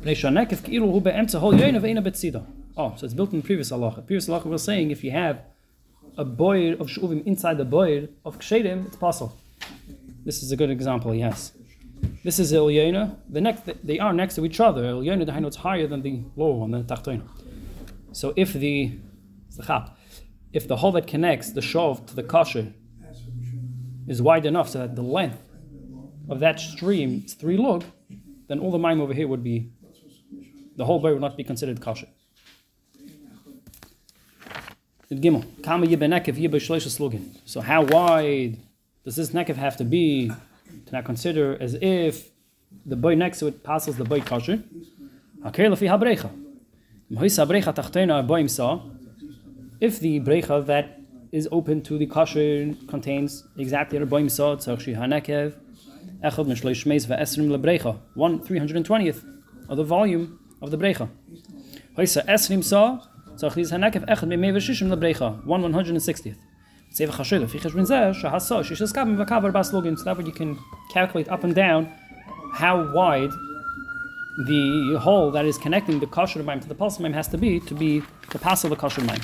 B'nei 0.01 0.15
sha-nekev 0.15 0.63
ki'ilu 0.63 0.91
hu 0.91 1.00
hol 1.39 1.53
yoina 1.53 1.79
v'eina 1.79 2.01
betzida. 2.01 2.43
Oh, 2.75 2.93
so 2.95 3.05
it's 3.05 3.13
built 3.13 3.33
in 3.33 3.41
previous 3.41 3.71
halacha. 3.71 4.05
Previous 4.05 4.27
halacha 4.27 4.45
was 4.45 4.63
saying 4.63 4.91
if 4.91 5.03
you 5.03 5.12
have 5.12 5.41
a 6.17 6.25
boy 6.25 6.74
of 6.74 6.88
shuvim 6.88 7.25
inside 7.25 7.57
the 7.57 7.65
boy 7.65 8.09
of 8.25 8.39
kshedim, 8.39 8.88
it's 8.88 8.95
possible. 8.95 9.38
This 10.25 10.41
is 10.41 10.51
a 10.51 10.55
good 10.57 10.71
example, 10.71 11.13
yes. 11.13 11.53
This 12.24 12.39
is 12.39 12.51
Ilyana. 12.51 13.15
The 13.30 13.39
next, 13.39 13.63
they 13.86 13.99
are 13.99 14.13
next 14.13 14.36
to 14.36 14.45
each 14.45 14.60
other. 14.60 14.84
Ilyana, 14.84 15.25
the 15.25 15.47
it's 15.47 15.58
higher 15.58 15.88
than 15.88 16.01
the 16.01 16.23
lower 16.36 16.56
one, 16.56 16.71
the 16.71 16.84
tachtoina. 16.84 17.27
So 18.12 18.34
if 18.36 18.53
the, 18.53 18.97
if 20.53 20.67
the 20.67 20.75
hole 20.77 20.91
that 20.93 21.08
connects 21.08 21.51
the 21.51 21.62
shov 21.62 22.06
to 22.08 22.15
the 22.15 22.23
kasher 22.23 22.73
is 24.08 24.21
wide 24.21 24.45
enough 24.45 24.69
so 24.69 24.80
that 24.80 24.95
the 24.95 25.03
length 25.03 25.41
of 26.30 26.39
that 26.39 26.60
stream 26.60 27.23
is 27.25 27.36
three 27.36 27.58
log, 27.58 27.84
then 28.47 28.60
all 28.60 28.71
the 28.71 28.80
mime 28.80 29.01
over 29.01 29.13
here 29.13 29.27
would 29.27 29.43
be, 29.43 29.71
the 30.75 30.86
whole 30.86 30.99
boy 30.99 31.13
would 31.13 31.21
not 31.21 31.38
be 31.38 31.43
considered 31.43 31.80
kasher. 31.80 32.08
So 35.10 35.15
how 37.62 37.82
wide 37.84 38.58
does 39.06 39.15
this 39.15 39.30
nekev 39.30 39.56
have 39.56 39.78
to 39.78 39.86
be 39.86 40.30
to 40.86 40.91
not 40.91 41.06
consider 41.06 41.58
as 41.62 41.76
if 41.76 42.30
the 42.86 42.98
boy 42.98 43.15
next 43.15 43.39
to 43.39 43.48
it 43.48 43.63
passes 43.63 43.96
the 43.96 44.04
boy 44.04 44.20
kosher? 44.20 44.62
Haker 45.46 45.70
lefi 45.70 45.88
habrecha. 45.88 46.30
Mhois 47.10 47.38
habrecha 47.39 47.74
tachtena 47.74 48.28
boim 48.28 48.50
sa. 48.50 48.82
If 49.80 50.02
the 50.02 50.20
brecha 50.20 50.65
that 50.65 51.00
is 51.32 51.48
open 51.54 51.84
to 51.84 51.98
the 51.98 52.08
kosher 52.08 52.76
contains 52.89 53.46
exactly 53.58 54.00
the 54.00 54.06
boim 54.06 54.30
sa, 54.30 54.58
tzach 54.58 54.82
shi 54.82 54.93
hanekev, 54.93 55.54
echad 56.22 56.48
mishloish 56.48 56.86
meis 56.86 57.06
ve'esrim 57.06 57.48
lebrecha. 57.48 57.98
One 58.15 58.39
320th 58.39 59.24
of 59.70 59.78
the 59.78 59.86
volume 59.86 60.38
of 60.62 60.72
the 60.72 60.78
brecha. 60.78 61.10
Hoisa 61.96 62.26
esrim 62.26 62.62
sa, 62.62 63.00
me 64.28 64.36
meveshishim 64.36 64.89
lebrecha, 64.89 65.43
one 65.45 65.62
160th. 65.62 66.38
Save 66.91 67.10
chashil, 67.10 67.43
if 67.43 67.54
ich 67.54 67.63
bin 67.63 67.86
zeh, 67.86 68.13
bas 69.52 69.71
login, 69.71 69.97
so 69.97 70.04
that 70.06 70.17
way 70.17 70.26
you 70.26 70.32
can 70.32 70.58
calculate 70.91 71.30
up 71.30 71.43
and 71.43 71.54
down 71.54 71.91
how 72.54 72.91
wide 72.93 73.32
the 74.45 74.97
hole 75.00 75.32
that 75.32 75.45
is 75.45 75.58
connecting 75.58 76.00
the 76.00 76.08
kosher 76.08 76.43
mime 76.43 76.60
to 76.60 76.67
the 76.67 76.76
pulse 76.76 77.00
mime 77.00 77.13
has 77.13 77.28
to 77.28 77.38
be 77.38 77.60
to 77.60 77.73
be 77.73 78.04
to 78.30 78.39
pass 78.39 78.62
the 78.62 78.76
mime. 79.02 79.21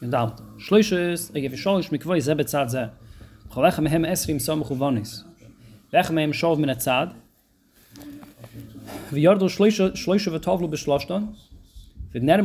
And 0.00 0.12
down. 0.12 0.32
Shloishes, 0.58 1.30
betzad 1.32 2.92
mehem 3.82 4.06
esrim 4.06 4.40
mehem 6.10 6.32
shov 6.32 6.58
min 6.58 6.70
atzad. 6.70 7.14
And 12.12 12.26
when 12.26 12.40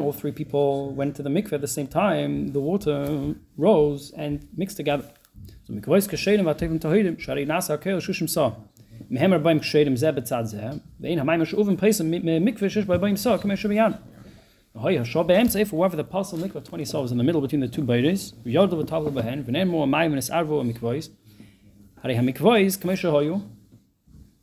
all 0.00 0.12
three 0.12 0.32
people 0.32 0.90
went 0.90 1.14
to 1.14 1.22
the 1.22 1.30
mikveh 1.30 1.52
at 1.52 1.60
the 1.60 1.68
same 1.68 1.86
time, 1.86 2.48
the 2.48 2.58
water 2.58 3.36
rose 3.56 4.10
and 4.16 4.48
mixed 4.56 4.76
together. 4.76 5.08
So 5.62 5.72
mikvois 5.72 6.08
kashedim 6.08 6.46
v'atevim 6.46 6.80
tahidim 6.80 7.20
shari 7.20 7.46
nasa 7.46 7.78
akel 7.78 7.98
shushim 7.98 8.28
sa. 8.28 8.54
Mehemer 9.08 9.40
baim 9.40 9.60
kashedim 9.60 9.92
zeh 9.92 10.12
betzad 10.12 10.52
zeh. 10.52 10.80
Ve'in 11.00 11.18
hamayim 11.20 11.44
shuvim 11.46 11.76
pesem 11.76 12.10
mikveh 12.10 12.68
shish 12.68 12.86
by 12.86 12.96
baim 12.96 13.16
sa 13.16 13.38
kamesh 13.38 13.62
shabiyan. 13.64 14.00
Hoy 14.74 14.96
hasho 14.96 15.24
be'emtza 15.24 15.60
if 15.60 15.70
whoever 15.70 15.94
the 15.96 16.02
parcel 16.02 16.38
mikveh 16.38 16.64
20 16.64 16.84
sa 16.84 17.00
was 17.02 17.12
in 17.12 17.18
the 17.18 17.24
middle 17.24 17.40
between 17.40 17.60
the 17.60 17.68
two 17.68 17.82
bayres. 17.82 18.32
V'yardu 18.44 18.82
v'tavlu 18.82 19.12
behen. 19.12 19.44
V'ne'em 19.44 19.68
mo 19.68 19.86
hamayim 19.86 20.12
v'nes 20.12 20.28
arvo 20.28 20.64
mikvois. 20.68 21.08
Hari 22.02 22.16
ha-mikvois 22.16 22.76
kamesh 22.76 23.02
shahoyu. 23.02 23.42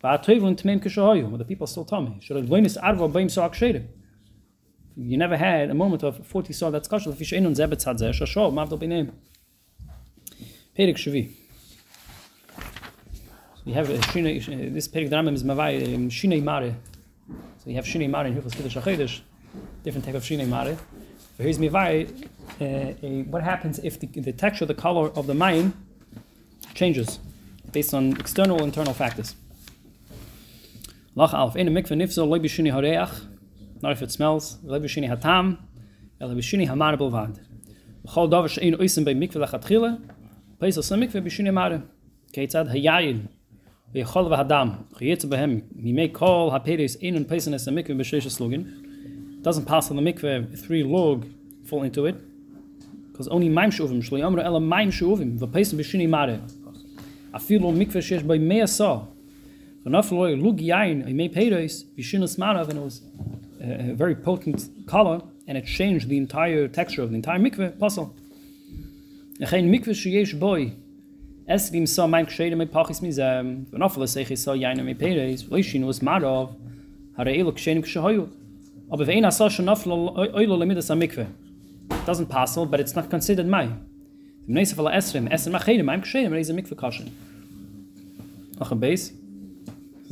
The 0.03 1.45
people 1.47 1.65
still 1.65 1.85
me. 2.01 2.19
You 4.95 5.17
never 5.17 5.37
had 5.37 5.69
a 5.69 5.73
moment 5.73 6.03
of 6.03 6.27
40 6.27 6.51
saw 6.53 6.69
that's 6.69 6.89
b'neim. 8.77 9.13
Perik 10.77 10.97
Shvi. 10.97 11.31
We 13.65 13.71
have 13.71 13.87
this 13.87 14.89
Perik 14.89 15.09
Dramim 15.09 15.35
is 15.35 15.43
mavai 15.43 15.95
um, 15.95 16.09
mare. 16.43 16.75
So 17.59 17.69
you 17.69 17.75
have 17.77 17.85
mare 17.85 18.25
in 18.25 18.33
Kiddush 18.81 19.21
different 19.83 20.03
type 20.03 20.15
of 20.15 20.23
mare. 20.49 20.77
But 21.37 21.43
here's 21.45 21.59
mavai, 21.59 22.27
uh, 22.59 23.23
what 23.31 23.41
happens 23.41 23.79
if 23.79 24.01
the, 24.01 24.07
the 24.07 24.33
texture, 24.33 24.65
the 24.65 24.73
color 24.73 25.11
of 25.11 25.27
the 25.27 25.33
mayim 25.33 25.71
changes 26.73 27.19
based 27.71 27.93
on 27.93 28.17
external 28.19 28.61
internal 28.63 28.93
factors. 28.93 29.35
Lach 31.15 31.33
alf 31.33 31.55
in 31.55 31.67
a 31.67 31.71
mikve 31.71 31.91
nifzel 31.91 32.27
loy 32.27 32.39
hareach, 32.39 33.27
not 33.83 33.91
if 33.91 34.01
it 34.01 34.11
smells, 34.11 34.57
loy 34.63 34.79
hatam, 34.79 35.59
el 36.19 36.29
bishini 36.29 36.67
hamar 36.67 36.97
belvad. 36.97 37.39
Bchol 38.07 38.29
davar 38.31 38.49
shein 38.49 38.75
oisen 38.79 39.05
bei 39.05 39.13
mikve 39.13 39.35
lachat 39.35 39.67
chile, 39.67 39.99
peis 40.59 40.75
as 40.75 40.89
mikve 40.89 41.21
bishini 41.21 41.53
mare. 41.53 41.83
Keitzad 42.33 42.67
hayayin, 42.73 43.27
ein 47.03 47.15
un 47.15 47.25
peisen 47.25 47.53
es 47.53 47.67
a 47.67 47.69
mikve 47.69 47.89
b'sheish 47.89 48.25
slugin. 48.25 49.43
Doesn't 49.43 49.65
pass 49.65 49.91
on 49.91 49.97
the 49.97 50.01
mikve, 50.01 50.57
three 50.59 50.83
log 50.83 51.27
fall 51.65 51.83
into 51.83 52.07
it, 52.07 52.15
because 53.11 53.27
only 53.27 53.49
maim 53.49 53.69
shuvim, 53.69 54.01
shloi 54.01 54.25
amra 54.25 54.43
ela 54.43 54.59
maim 54.59 54.89
shuvim, 54.89 55.37
v'peisen 55.37 55.75
bishini 55.75 56.09
mare. 56.09 56.41
Afilu 57.35 57.71
mikve 57.71 58.01
sheish 58.01 58.25
bei 58.27 58.39
mea 58.39 58.65
sa, 58.65 59.05
So 59.83 59.89
nafloy 59.89 60.41
lug 60.41 60.59
yain, 60.59 61.13
may 61.13 61.27
peiros, 61.27 61.83
vishinus 61.97 62.37
marav, 62.37 62.69
and 62.69 62.79
it 62.79 62.81
was 62.81 63.01
a 63.59 63.93
very 63.93 64.15
potent 64.15 64.69
color, 64.87 65.21
and 65.45 65.57
it 65.57 65.65
changed 65.65 66.07
the 66.07 66.17
entire 66.17 66.69
texture 66.69 67.01
of 67.01 67.09
the 67.09 67.15
entire 67.15 67.37
mikveh 67.37 67.77
puzzle. 67.77 68.15
Ein 69.41 69.69
mikve 69.69 69.89
sheyesh 69.89 70.39
boy. 70.39 70.71
Es 71.45 71.69
vim 71.69 71.85
so 71.85 72.07
mein 72.07 72.25
gscheide 72.25 72.55
mit 72.55 72.71
pachis 72.71 73.01
mi 73.01 73.11
zem. 73.11 73.67
Wenn 73.71 73.81
afle 73.81 74.07
sech 74.07 74.31
is 74.31 74.41
so 74.41 74.53
yine 74.53 74.83
mit 74.83 74.99
peres, 74.99 75.51
weil 75.51 75.63
shi 75.63 75.79
nus 75.79 76.01
marov. 76.01 76.55
Har 77.17 77.27
er 77.27 77.33
elok 77.33 77.57
shein 77.57 77.81
gshoyut. 77.81 78.29
Aber 78.89 79.05
wenn 79.05 79.25
er 79.25 79.31
so 79.31 79.49
schon 79.49 79.67
afle 79.67 79.93
eule 80.15 80.55
le 80.55 80.65
mit 80.65 80.77
der. 80.77 81.27
Doesn't 82.05 82.29
pass, 82.29 82.55
but 82.55 82.79
it's 82.79 82.95
not 82.95 83.09
considered 83.09 83.47
my. 83.47 83.63
Im 84.47 84.53
nächsten 84.53 84.77
Fall 84.77 84.93
esrim, 84.93 85.27
essen 85.27 85.51
mach 85.51 85.67
heide 85.67 85.83
mein 85.83 86.01
gscheide 86.01 86.29
mit 86.29 86.39
dieser 86.39 86.53
mikve 86.53 86.75
kaschen. 86.75 87.11
Ach 88.61 88.71
a 88.71 88.75
base. 88.75 89.11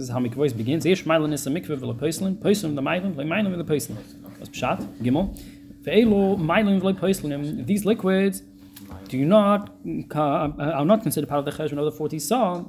This 0.01 0.09
is 0.09 0.13
how 0.13 0.19
voice 0.19 0.51
begins. 0.51 0.83
Meilen 0.83 1.31
is 1.31 1.45
a 1.45 1.51
mikve 1.51 1.77
vil 1.77 1.91
a 1.91 1.93
pöslen, 1.93 2.35
pöslen 2.35 2.73
the 2.73 2.81
meilen, 2.81 3.15
le 3.15 3.23
meilen 3.23 3.51
vil 3.51 3.59
a 3.59 3.63
pöslen. 3.63 3.97
Was 4.39 4.49
beschat? 4.49 4.83
Gimel. 4.99 5.39
Pöslen, 5.85 7.67
these 7.67 7.85
liquids 7.85 8.41
do 9.09 9.23
not 9.23 9.69
uh, 10.15 10.19
are 10.19 10.85
not 10.85 11.03
considered 11.03 11.29
part 11.29 11.37
of 11.37 11.45
the 11.45 11.51
cheshbon 11.51 11.77
of 11.77 11.85
the 11.85 11.91
40 11.91 12.17
saw, 12.17 12.63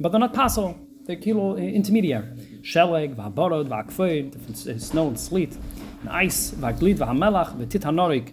but 0.00 0.12
they're 0.12 0.18
not 0.18 0.32
passel. 0.32 0.78
They're 1.04 1.16
kilo 1.16 1.56
intermediary. 1.56 2.26
Sheleg, 2.62 3.16
v'haborod, 3.16 3.68
v'hakfoid, 3.68 4.80
snow 4.80 5.08
and 5.08 5.20
sleet, 5.20 5.58
and 6.00 6.08
ice, 6.08 6.52
v'haglid, 6.52 6.96
v'hamelach, 6.96 7.54
v'titanorik, 7.54 8.32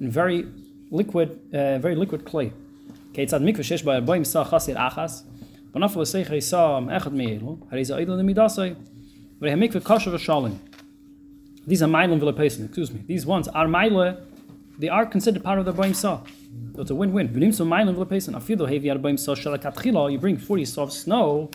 and 0.00 0.12
very 0.12 0.48
liquid, 0.90 1.38
uh, 1.54 1.78
very 1.78 1.94
liquid 1.94 2.24
clay. 2.24 2.52
Shesh 3.14 4.26
sa 4.26 4.44
chasir 4.44 4.76
achas, 4.76 5.22
b'nafel 5.74 6.02
l'seichei 6.02 6.42
sa 6.42 6.76
am 6.76 6.88
echad 6.88 7.12
me'elu, 7.12 7.58
harei 7.70 7.84
za 7.84 7.98
idol 8.00 8.16
nemidasai, 8.16 8.76
v'rei 9.40 9.56
mikveh 9.56 9.82
kosher 9.82 10.10
v'shalim. 10.10 10.58
These 11.66 11.82
are 11.82 11.88
mile 11.88 12.12
and 12.12 12.22
excuse 12.40 12.90
me. 12.90 13.04
These 13.06 13.24
ones 13.24 13.46
are 13.46 13.68
mile, 13.68 14.16
they 14.78 14.88
are 14.88 15.06
considered 15.06 15.44
part 15.44 15.60
of 15.60 15.64
the 15.64 15.72
boim 15.72 15.94
sa. 15.94 16.22
So 16.74 16.80
it's 16.82 16.90
a 16.90 16.94
win-win. 16.94 17.28
V'nim 17.28 17.54
so 17.54 17.64
mailim 17.64 17.94
v'le 17.94 18.06
pesen. 18.06 18.34
Afido 18.34 18.68
hevi 18.68 18.90
ar 18.90 18.98
boim 18.98 19.16
so 19.18 19.34
shala 19.34 19.58
katchila. 19.58 20.10
You 20.10 20.18
bring 20.18 20.36
40 20.36 20.64
soft 20.64 20.92
snow. 20.92 21.50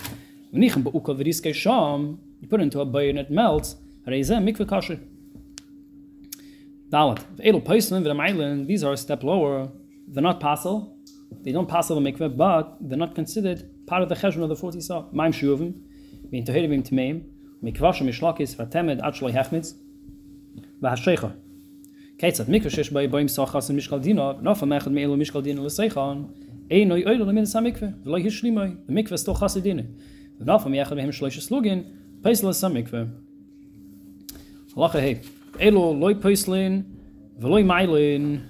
V'nichem 0.53 0.83
ba'ukol 0.83 1.17
v'riske 1.17 1.53
sham. 1.53 2.19
You 2.39 2.47
put 2.47 2.61
it 2.61 2.63
into 2.63 2.79
a 2.79 2.85
boy 2.85 3.09
and 3.09 3.19
it 3.19 3.29
melts. 3.29 3.75
Reizeh 4.07 4.41
mikve 4.41 4.65
kasher. 4.65 4.99
Dalet. 6.89 7.19
V'edel 7.35 7.61
pesen 7.61 8.01
v'le 8.01 8.15
mailim. 8.15 8.65
These 8.65 8.83
are 8.83 8.93
a 8.93 8.97
step 8.97 9.23
lower. 9.23 9.69
They're 10.07 10.23
not 10.23 10.39
passel. 10.39 10.96
They 11.43 11.51
don't 11.51 11.67
passel 11.67 11.99
the 11.99 12.11
mikve, 12.11 12.35
but 12.35 12.77
they're 12.81 12.97
not 12.97 13.15
considered 13.15 13.69
part 13.85 14.03
of 14.03 14.09
the 14.09 14.15
cheshbon 14.15 14.43
of 14.43 14.49
the 14.49 14.55
40 14.55 14.81
saw. 14.81 15.05
Maim 15.11 15.31
shuvim. 15.31 15.73
V'in 16.31 16.45
toheri 16.45 16.67
v'im 16.67 16.83
tmeim. 16.87 17.23
Mikvashim 17.63 18.07
mishlakis 18.07 18.55
v'temed 18.55 18.99
ad 19.03 19.13
shloi 19.13 19.33
hechmitz. 19.33 19.73
V'hashecha. 20.81 21.35
Keitzat 22.17 22.47
mikro 22.47 22.71
shesh 22.71 22.91
bei 22.91 23.07
boim 23.07 23.27
sochas 23.27 23.69
in 23.69 23.77
mishkal 23.77 24.01
dina, 24.01 24.41
no 24.41 24.55
fa 24.55 24.65
mechad 24.65 24.91
meilo 24.91 25.15
mishkal 25.15 25.43
dina 25.43 25.61
le 25.61 25.69
seichan, 25.69 26.33
ei 26.71 26.83
noi 26.83 27.03
oilo 27.03 27.25
le 27.25 27.31
minas 27.31 27.53
v'loi 27.53 28.23
hishlimoi, 28.25 28.87
the 28.87 28.91
mikve 28.91 29.11
is 29.11 29.23
toch 29.23 29.39
chasi 29.39 29.61
dina. 29.61 29.83
No 30.39 30.57
mechad 30.57 30.93
mehem 30.93 31.09
shloish 31.09 31.39
slugin, 31.47 31.85
peis 32.23 32.41
le 32.41 32.53
sa-mikve. 32.53 33.11
Halacha 34.75 34.99
hei, 34.99 35.21
elo 35.59 35.91
loi 35.91 36.15
peislin, 36.15 36.85
v'loi 37.39 37.63
mailin, 37.63 38.49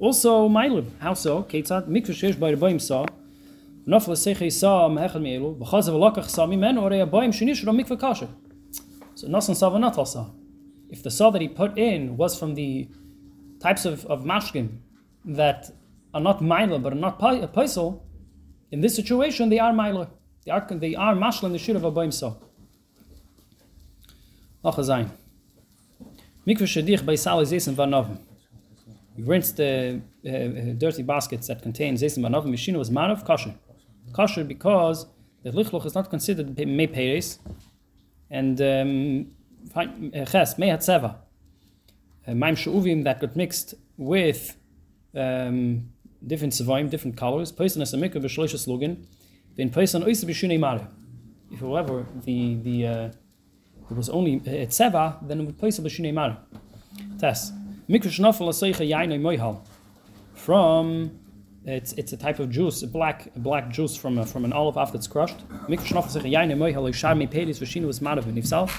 also 0.00 0.48
miilem 0.48 0.86
how 1.00 1.14
so 1.14 1.42
ketzat 1.42 1.88
mikve 1.88 2.14
shesh 2.14 2.38
bei 2.38 2.50
der 2.50 2.56
baim 2.56 2.78
sa 2.78 3.04
nofle 3.86 4.16
sech 4.16 4.42
is 4.42 4.58
sa 4.60 4.86
am 4.86 4.96
hechel 4.96 5.22
melo 5.22 5.54
bchaz 5.54 5.86
ve 5.86 5.98
lokach 5.98 6.28
sa 6.28 6.46
mi 6.46 6.56
or 6.56 6.92
a 6.92 7.06
baim 7.06 7.30
shni 7.30 7.52
shlo 7.52 7.72
mikve 7.78 8.28
so 9.14 9.26
nosen 9.28 9.54
sa 9.54 9.68
va 9.70 9.78
not 9.78 9.98
also 9.98 10.34
if 10.90 11.02
the 11.02 11.10
saw 11.10 11.30
that 11.30 11.42
he 11.42 11.48
put 11.48 11.76
in 11.76 12.16
was 12.16 12.38
from 12.38 12.54
the 12.54 12.88
types 13.60 13.84
of 13.84 14.06
of 14.06 14.24
mashkin 14.24 14.68
that 15.24 15.70
are 16.14 16.20
not 16.20 16.40
minor 16.40 16.78
but 16.78 16.92
are 16.92 16.96
not 16.96 17.22
uh, 17.22 17.46
paisel, 17.48 18.00
in 18.70 18.80
this 18.80 18.94
situation 18.94 19.48
they 19.48 19.58
are 19.58 19.72
minor. 19.72 20.08
They 20.44 20.52
are 20.52 20.66
they 20.70 20.94
are 20.94 21.14
mashal 21.14 21.44
in 21.44 21.52
the 21.52 21.58
shir 21.58 21.76
of 21.76 21.84
a 21.84 21.92
boim 21.92 22.12
so. 22.12 22.36
Noch 24.64 24.76
zayn. 24.78 25.08
Mikve 26.46 26.66
shadich 26.66 27.04
bei 27.04 27.16
sal 27.16 27.40
is 27.40 27.52
esen 27.52 27.74
van 27.74 27.90
noven. 27.90 28.18
You 29.18 29.24
rinse 29.24 29.50
the 29.50 30.00
uh, 30.24 30.28
uh, 30.30 30.72
dirty 30.74 31.02
baskets 31.02 31.48
that 31.48 31.60
contain 31.60 31.96
van 31.96 32.30
noven. 32.30 32.52
Machine 32.52 32.78
was 32.78 32.88
man 32.88 33.10
of 33.10 33.24
kosher. 33.24 33.52
Kosher 34.12 34.44
because 34.44 35.06
the 35.42 35.50
lichloch 35.50 35.84
is 35.84 35.94
not 35.96 36.08
considered 36.08 36.56
me 36.56 36.86
peres. 36.86 37.40
And 38.30 38.60
um, 38.60 39.32
uh, 39.74 40.24
ches, 40.24 40.54
hat 40.54 40.82
seva. 40.88 41.16
Uh, 42.28 42.34
maim 42.34 42.54
sheuvim 42.54 43.02
that 43.02 43.18
got 43.20 43.34
mixed 43.34 43.74
with 43.96 44.56
um, 45.16 45.90
different 46.24 46.52
savaim, 46.52 46.88
different 46.88 47.16
colors. 47.16 47.50
Person 47.50 47.80
has 47.80 47.92
a 47.92 47.96
mikvah 47.96 48.22
b'shloisha 48.22 48.56
slogan. 48.56 49.04
Then 49.56 49.70
person 49.70 50.02
oisa 50.04 50.26
b'shunei 50.26 50.60
mara. 50.60 50.88
If 51.50 51.58
however 51.58 52.06
the 52.24 52.54
the 52.54 52.86
uh, 52.86 53.10
it 53.90 53.96
was 53.96 54.08
only 54.10 54.38
tseva, 54.38 55.26
then 55.26 55.40
it 55.40 55.44
would 55.44 55.58
place 55.58 55.80
b'shunei 55.80 56.14
mara. 56.14 56.38
Test. 57.18 57.52
From 60.34 61.18
it's 61.64 61.92
it's 61.94 62.12
a 62.12 62.16
type 62.16 62.38
of 62.38 62.50
juice, 62.50 62.82
a 62.82 62.86
black 62.86 63.34
black 63.36 63.70
juice 63.70 63.96
from 63.96 64.18
a, 64.18 64.26
from 64.26 64.44
an 64.44 64.52
olive 64.52 64.76
after 64.76 64.96
it's 64.96 65.06
crushed. 65.06 65.36
Mikvah 65.68 65.86
shnafel 65.86 66.10
aseicha 66.10 66.30
yainoi 66.32 66.56
moihal 66.56 66.88
ishar 66.90 67.16
mi 67.16 67.26
pedis 67.26 67.58
v'shinu 67.58 67.86
was 67.86 68.00
mara 68.00 68.22
v'nifsal. 68.22 68.70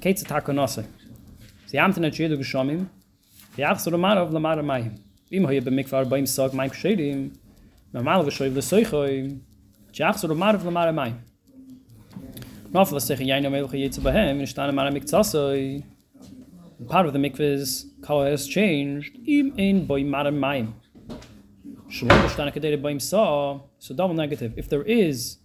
Keitz 0.00 0.24
takonose. 0.24 0.86
Part 16.86 17.06
of 17.06 17.12
the 17.12 17.18
mikvah's 17.18 17.86
color 18.02 18.30
has 18.30 18.46
changed 18.46 19.18
so 23.78 23.94
double 23.94 24.14
negative. 24.14 24.54
If 24.56 24.68
there 24.68 24.82
is 24.82 25.38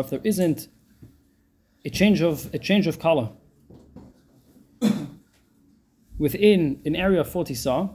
if 0.00 0.10
there 0.10 0.20
isn't 0.22 0.68
a 1.84 1.90
change 1.90 2.22
of 2.22 2.54
a 2.54 2.58
change 2.58 2.86
of 2.86 2.98
color. 2.98 3.30
within 6.18 6.80
an 6.84 6.94
area 6.94 7.20
of 7.20 7.28
40 7.28 7.54
saw, 7.54 7.88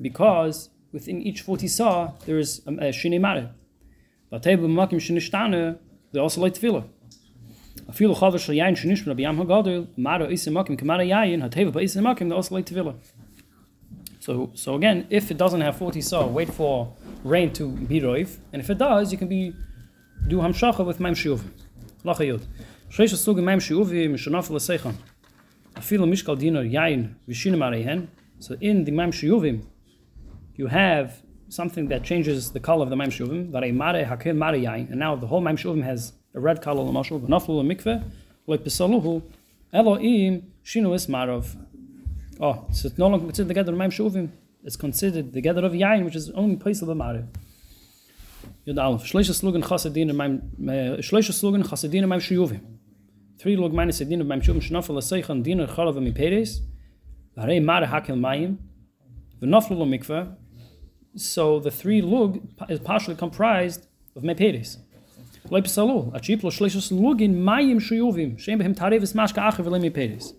because 0.00 0.70
within 0.92 1.20
each 1.20 1.40
40 1.42 1.68
saw 1.68 2.12
there 2.24 2.38
is 2.38 2.62
um, 2.66 2.78
a, 2.80 2.92
a. 4.36 4.38
But 4.38 4.42
table 4.42 4.68
makim 4.68 5.00
shine 5.00 5.18
shtane, 5.18 5.78
they 6.12 6.20
also 6.20 6.40
like 6.40 6.54
tefillah. 6.54 6.84
A 7.88 7.92
few 7.92 8.08
chavar 8.10 8.38
shel 8.38 8.54
yain 8.54 8.76
shnish 8.76 9.04
ben 9.04 9.16
biyam 9.16 9.36
hagadol, 9.38 9.88
mara 9.96 10.26
is 10.26 10.46
makim 10.46 10.78
kamara 10.78 11.06
yain, 11.06 11.42
hat 11.42 11.52
table 11.52 11.78
is 11.78 11.96
makim 11.96 12.28
they 12.28 12.34
also 12.34 12.54
like 12.54 12.66
tefillah. 12.66 12.96
So 14.20 14.50
so 14.54 14.74
again, 14.74 15.06
if 15.10 15.30
it 15.30 15.36
doesn't 15.36 15.60
have 15.60 15.76
40 15.76 16.00
saw, 16.00 16.26
wait 16.26 16.52
for 16.52 16.94
rain 17.24 17.52
to 17.54 17.68
be 17.70 18.00
roiv, 18.00 18.36
and 18.52 18.60
if 18.60 18.70
it 18.70 18.78
does, 18.78 19.12
you 19.12 19.18
can 19.18 19.28
be 19.28 19.52
do 20.28 20.38
hamshacha 20.38 20.84
with 20.84 21.00
maim 21.00 21.14
shiuv. 21.14 21.40
Lachayot. 22.04 22.44
Shreish 22.90 23.14
asug 23.14 23.42
maim 23.42 23.58
shiuv 23.58 23.88
eh, 23.90 24.08
mishnaf 24.08 24.50
l'seichan. 24.50 24.94
Afilu 25.74 26.06
mishkal 26.06 26.38
dinor 26.38 26.70
yain 26.70 27.14
v'shinu 27.28 27.56
marehen. 27.56 28.08
So 28.38 28.56
in 28.60 28.84
the 28.84 28.92
Maim 28.92 29.12
Shiyuvim, 29.12 29.64
you 30.56 30.66
have 30.66 31.22
something 31.56 31.88
that 31.88 32.04
changes 32.04 32.52
the 32.52 32.60
color 32.60 32.84
of 32.84 32.90
the 32.90 32.96
Maim 32.96 33.10
Shiyuvim. 33.10 33.50
Varei 33.50 33.74
mare 33.74 34.04
hakel 34.04 34.36
mare 34.36 34.54
yain. 34.54 34.90
And 34.90 35.00
now 35.00 35.16
the 35.16 35.26
whole 35.26 35.40
Maim 35.40 35.56
Shiyuvim 35.56 35.82
has 35.82 36.12
a 36.34 36.40
red 36.40 36.62
color. 36.62 36.82
L'mashul 36.82 37.20
v'naflu 37.20 37.62
l'mikveh 37.62 38.04
l'pisaluhu 38.46 39.22
Elohim 39.72 40.52
shinu 40.64 40.94
es 40.94 41.08
marov. 41.08 41.56
Oh, 42.38 42.66
so 42.72 42.86
it's 42.86 42.98
no 42.98 43.08
longer 43.08 43.26
considered 43.26 43.48
the 43.48 43.54
gather 43.54 43.72
of 43.72 43.78
Maim 43.78 43.90
Shiyuvim. 43.90 44.28
It's 44.62 44.76
considered 44.76 45.32
the 45.32 45.40
gather 45.40 45.64
of 45.64 45.72
yain, 45.72 46.04
which 46.04 46.14
is 46.14 46.30
only 46.30 46.56
place 46.56 46.82
of 46.82 46.88
the 46.88 46.94
mare. 46.94 47.26
Yud 48.66 48.80
Aleph. 48.80 49.02
Shleisha 49.02 49.32
slugen 49.32 49.64
chasadin 49.64 50.10
in 50.10 50.16
Maim 50.16 50.34
uh, 50.62 51.00
Shleisha 51.00 51.32
slugen 51.32 51.64
chasadin 51.66 52.02
in 52.02 52.08
Maim 52.08 52.20
Shiyuvim. 52.20 52.60
three 53.38 53.56
log 53.56 53.72
minus 53.72 53.98
din 53.98 54.20
of 54.20 54.26
mamshum 54.26 54.56
shnafel 54.66 54.96
seichan 54.98 55.42
din 55.42 55.58
chalav 55.58 56.00
mi 56.02 56.12
peres 56.12 56.60
are 57.36 57.60
mar 57.60 57.82
hakel 57.82 58.16
mayim 58.18 58.56
v'naflu 59.40 59.76
lo 59.76 59.84
mikveh, 59.84 60.34
so 61.16 61.58
the 61.60 61.70
three 61.70 62.00
lug 62.02 62.40
is 62.68 62.80
partially 62.80 63.14
comprised 63.14 63.86
of 64.14 64.22
meperis. 64.22 64.78
Lo 65.50 65.60
psalu, 65.60 66.14
a 66.14 66.20
chip 66.20 66.42
lo 66.42 66.50
shlishos 66.50 66.92
lugin 66.92 67.34
mayim 67.36 67.76
shuyuvim, 67.76 68.38
shem 68.38 68.58
behem 68.58 68.74
tarevis 68.74 69.14
mashka 69.14 69.42
acher 69.50 69.64
v'le 69.64 69.80
meperis. 69.90 70.32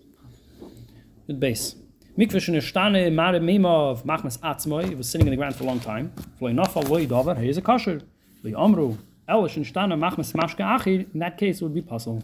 With 1.26 1.40
base. 1.40 1.74
Mikveh 2.16 2.40
shene 2.40 2.60
stane 2.60 3.12
mare 3.12 3.40
mema 3.40 3.90
of 3.90 4.04
machmas 4.04 4.38
atzmoi, 4.40 4.96
was 4.96 5.08
sitting 5.08 5.26
in 5.26 5.30
the 5.30 5.36
ground 5.36 5.56
for 5.56 5.64
a 5.64 5.66
long 5.66 5.80
time. 5.80 6.12
V'lo 6.40 6.64
nafal 6.64 6.88
lo 6.88 6.98
yidavar, 6.98 7.40
he 7.40 7.48
is 7.48 7.56
a 7.56 7.62
kosher. 7.62 8.02
Lo 8.42 8.62
amru, 8.62 8.98
elish 9.28 9.56
in 9.56 9.64
stane 9.64 9.90
machmas 9.98 10.32
mashka 10.32 10.78
acher, 10.78 11.12
in 11.12 11.20
that 11.20 11.38
case 11.38 11.60
it 11.60 11.64
would 11.64 11.74
be 11.74 11.82
possible. 11.82 12.22